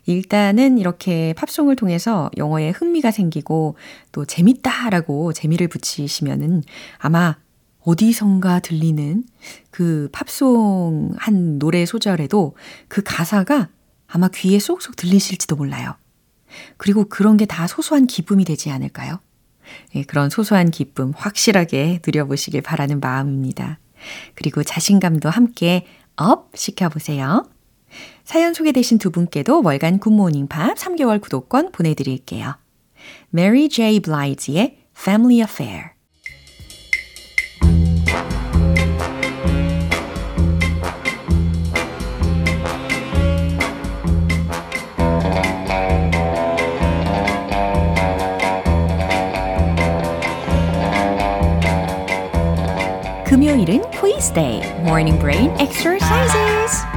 일단은 0.06 0.78
이렇게 0.78 1.34
팝송을 1.34 1.76
통해서 1.76 2.30
영어에 2.38 2.70
흥미가 2.70 3.12
생기고 3.12 3.76
또 4.12 4.26
재밌다라고 4.26 5.34
재미를 5.34 5.68
붙이시면은 5.68 6.64
아마 6.98 7.38
어디선가 7.82 8.60
들리는 8.60 9.24
그 9.72 10.10
팝송 10.12 11.14
한 11.18 11.60
노래 11.60 11.86
소절에도 11.86 12.56
그 12.88 13.02
가사가 13.04 13.70
아마 14.08 14.28
귀에 14.34 14.60
쏙쏙 14.60 14.96
들리실지도 14.96 15.56
몰라요. 15.56 15.96
그리고 16.78 17.06
그런 17.06 17.38
게 17.38 17.46
다 17.46 17.68
소소한 17.68 18.08
기쁨이 18.08 18.46
되지 18.46 18.72
않을까요? 18.72 19.20
예, 19.96 20.04
그런 20.04 20.30
소소한 20.30 20.72
기쁨 20.72 21.12
확실하게 21.16 22.02
누려보시길 22.06 22.62
바라는 22.62 23.00
마음입니다. 23.00 23.80
그리고 24.36 24.64
자신감도 24.64 25.30
함께 25.30 25.86
up 26.16 26.52
시켜보세요. 26.56 27.48
사연 28.26 28.54
소개되신 28.54 28.98
두 28.98 29.12
분께도 29.12 29.62
월간 29.64 30.00
굿모닝 30.00 30.48
팝스 30.48 30.76
3개월 30.76 31.22
구독권 31.22 31.72
보내드릴게요. 31.72 32.58
Mary 33.34 33.70
J. 33.70 34.00
Blige의 34.00 34.78
Family 34.98 35.42
Affair 35.42 35.96
금요일은 53.26 53.82
quiz 53.92 54.32
day, 54.34 54.62
morning 54.82 55.20
brain 55.20 55.52
exercises. 55.60 56.95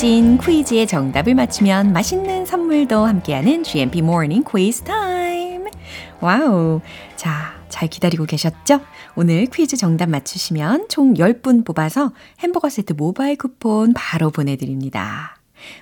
흥미진진 0.00 0.38
퀴즈의 0.38 0.86
정답을 0.86 1.34
맞추면 1.34 1.92
맛있는 1.92 2.46
선물도 2.46 3.04
함께하는 3.04 3.62
GMP 3.62 3.98
Morning 3.98 4.42
Quiz 4.50 4.82
Time. 4.82 5.66
와우. 6.22 6.80
자, 7.16 7.62
잘 7.68 7.86
기다리고 7.86 8.24
계셨죠? 8.24 8.80
오늘 9.14 9.44
퀴즈 9.44 9.76
정답 9.76 10.08
맞추시면 10.08 10.86
총 10.88 11.12
10분 11.12 11.66
뽑아서 11.66 12.12
햄버거 12.38 12.70
세트 12.70 12.94
모바일 12.94 13.36
쿠폰 13.36 13.92
바로 13.92 14.30
보내드립니다. 14.30 15.36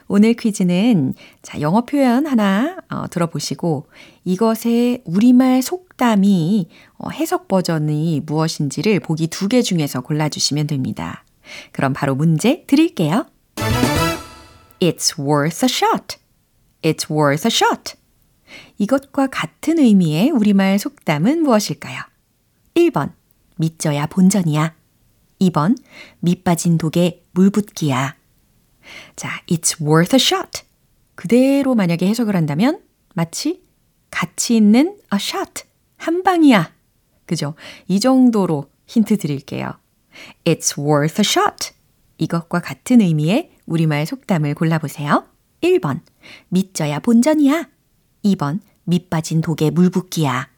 오늘 0.08 0.34
퀴즈는 0.34 1.14
자, 1.42 1.60
영어 1.60 1.82
표현 1.82 2.26
하나 2.26 2.76
어, 2.90 3.06
들어보시고 3.08 3.86
이것의 4.24 5.02
우리말 5.04 5.62
속담이 5.62 6.66
어, 6.98 7.10
해석 7.10 7.46
버전이 7.46 8.22
무엇인지를 8.26 8.98
보기 8.98 9.28
두 9.28 9.46
개 9.46 9.62
중에서 9.62 10.00
골라주시면 10.00 10.66
됩니다. 10.66 11.24
그럼 11.70 11.92
바로 11.92 12.16
문제 12.16 12.64
드릴게요. 12.66 13.24
It's 14.80 15.18
worth 15.18 15.64
a 15.64 15.68
shot. 15.68 16.18
It's 16.82 17.10
worth 17.10 17.46
a 17.46 17.50
shot. 17.50 17.94
이것과 18.78 19.26
같은 19.26 19.78
의미의 19.78 20.30
우리말 20.30 20.78
속담은 20.78 21.42
무엇일까요? 21.42 22.02
1번, 22.74 23.12
믿져야 23.56 24.06
본전이야. 24.06 24.74
2번, 25.40 25.76
밑 26.20 26.44
빠진 26.44 26.78
독에 26.78 27.24
물 27.32 27.50
붓기야. 27.50 28.16
자, 29.16 29.42
it's 29.48 29.80
worth 29.80 30.14
a 30.14 30.20
shot. 30.20 30.62
그대로 31.14 31.74
만약에 31.74 32.06
해석을 32.06 32.36
한다면 32.36 32.80
마치 33.14 33.62
가치 34.10 34.56
있는 34.56 34.96
a 35.12 35.16
shot. 35.16 35.64
한 35.96 36.22
방이야. 36.22 36.72
그죠? 37.26 37.54
이 37.88 37.98
정도로 38.00 38.70
힌트 38.86 39.18
드릴게요. 39.18 39.78
It's 40.44 40.78
worth 40.78 41.20
a 41.20 41.24
shot. 41.24 41.72
이것과 42.18 42.60
같은 42.60 43.00
의미의 43.00 43.57
우리말 43.68 44.06
속담을 44.06 44.54
골라보세요. 44.54 45.24
1번, 45.62 46.00
믿져야 46.48 46.98
본전이야. 47.00 47.68
2번, 48.24 48.60
밑 48.84 49.10
빠진 49.10 49.40
독에 49.40 49.70
물 49.70 49.90
붓기야. 49.90 50.48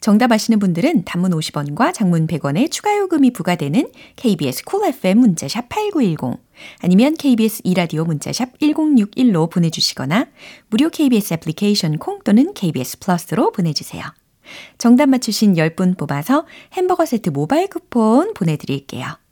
정답 0.00 0.30
아시는 0.32 0.58
분들은 0.58 1.04
단문 1.04 1.32
50원과 1.32 1.92
장문 1.92 2.26
100원의 2.26 2.70
추가 2.70 2.96
요금이 2.96 3.32
부과되는 3.32 3.90
KBS 4.16 4.64
Cool 4.64 4.94
FM 4.94 5.18
문자샵 5.18 5.68
8910 5.68 6.40
아니면 6.80 7.14
KBS 7.14 7.62
이라디오 7.64 8.04
문자샵 8.04 8.58
1061로 8.60 9.50
보내주시거나 9.50 10.26
무료 10.68 10.90
KBS 10.90 11.34
애플리케이션 11.34 11.98
콩 11.98 12.20
또는 12.22 12.54
KBS 12.54 13.00
플러스로 13.00 13.50
보내주세요. 13.50 14.04
정답 14.78 15.08
맞추신 15.08 15.54
10분 15.54 15.96
뽑아서 15.96 16.46
햄버거 16.74 17.04
세트 17.06 17.30
모바일 17.30 17.68
쿠폰 17.68 18.34
보내드릴게요. 18.34 19.23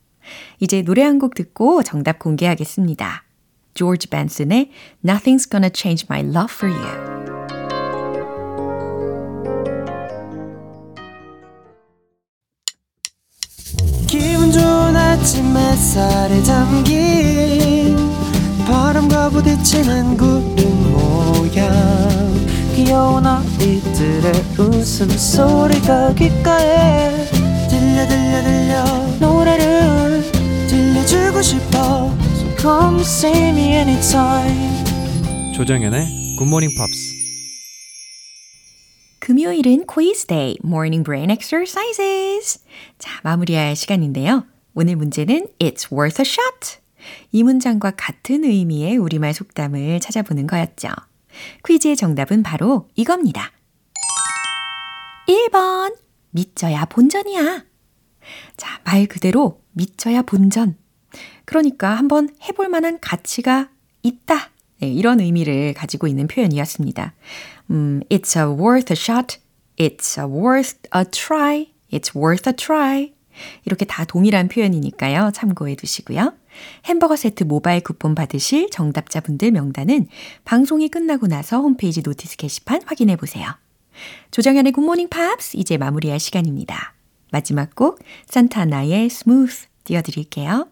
이제 0.61 0.83
노래 0.83 1.03
한 1.03 1.19
곡 1.19 1.35
듣고 1.35 1.83
정답 1.83 2.19
공개하겠습니다. 2.19 3.25
조지 3.75 4.09
벤슨의 4.09 4.71
Nothing's 5.05 5.51
Gonna 5.51 5.71
Change 5.75 6.07
My 6.11 6.23
Love 6.23 6.53
for 6.53 6.73
You. 6.73 7.23
아침 15.23 15.57
햇살에 15.57 16.43
담긴 16.43 17.97
바람과 18.67 19.31
부딪히는 19.31 20.17
구름 20.17 20.93
모양 20.93 21.71
귀여운 22.75 23.25
아이들의 23.25 24.33
웃음소리가 24.59 26.15
귓가에 26.15 27.25
들려 27.71 28.09
들려 28.09 28.43
들려 28.43 28.85
싶어 31.43 32.11
So 32.35 32.57
come 32.57 33.01
see 33.01 33.49
me 33.51 33.75
anytime 33.75 34.85
조정연의 35.55 36.37
굿모닝 36.39 36.71
팝스 36.77 37.23
금요일은 39.21 39.87
quiz 39.87 40.27
day, 40.27 40.57
morning 40.65 41.05
brain 41.05 41.31
exercises. 41.31 42.65
자, 42.99 43.21
마무리할 43.23 43.77
시간인데요. 43.77 44.45
오늘 44.75 44.97
문제는 44.97 45.47
It's 45.61 45.93
worth 45.93 46.21
a 46.21 46.27
shot. 46.27 46.81
이 47.31 47.45
문장과 47.45 47.93
같은 47.93 48.43
의미의 48.43 48.97
우리말 48.97 49.33
속담을 49.33 50.01
찾아보는 50.01 50.49
거였죠. 50.49 50.89
퀴즈의 51.65 51.97
정답은 51.97 52.43
바로 52.43 52.89
이겁니다. 52.97 53.53
1번. 55.29 55.95
믿져야 56.31 56.87
본전이야. 56.87 57.65
자, 58.57 58.81
말 58.85 59.07
그대로 59.07 59.63
믿져야 59.71 60.23
본전. 60.23 60.82
그러니까 61.53 61.95
한번 61.95 62.31
해볼 62.49 62.71
만한 62.71 62.99
가치가 62.99 63.69
있다. 64.03 64.49
네, 64.81 64.89
이런 64.89 65.21
의미를 65.21 65.75
가지고 65.75 66.07
있는 66.07 66.27
표현이었습니다. 66.27 67.13
음, 67.71 68.01
it's 68.09 68.39
a 68.39 68.45
worth 68.45 68.91
a 68.91 68.97
shot. 68.97 69.39
It's 69.77 70.19
a 70.19 70.25
worth 70.25 70.79
a 70.97 71.05
try. 71.05 71.67
It's 71.93 72.17
worth 72.17 72.49
a 72.49 72.57
try. 72.57 73.13
이렇게 73.67 73.85
다 73.85 74.07
동일한 74.07 74.49
표현이니까요. 74.49 75.33
참고해 75.35 75.77
두시고요. 75.77 76.33
햄버거 76.87 77.17
세트 77.17 77.45
모바일 77.45 77.83
쿠폰 77.83 78.15
받으실 78.15 78.71
정답자분들 78.71 79.51
명단은 79.51 80.09
방송이 80.45 80.89
끝나고 80.89 81.27
나서 81.27 81.61
홈페이지 81.61 82.01
notice 82.03 82.39
게시판 82.39 82.81
확인해 82.87 83.17
보세요. 83.17 83.47
조정현의 84.31 84.73
굿모닝 84.73 85.11
팝스 85.11 85.59
이제 85.59 85.77
마무리할 85.77 86.19
시간입니다. 86.19 86.95
마지막 87.31 87.75
곡 87.75 87.99
산타나의 88.27 89.11
Smooth 89.11 89.67
띄워드릴게요. 89.85 90.72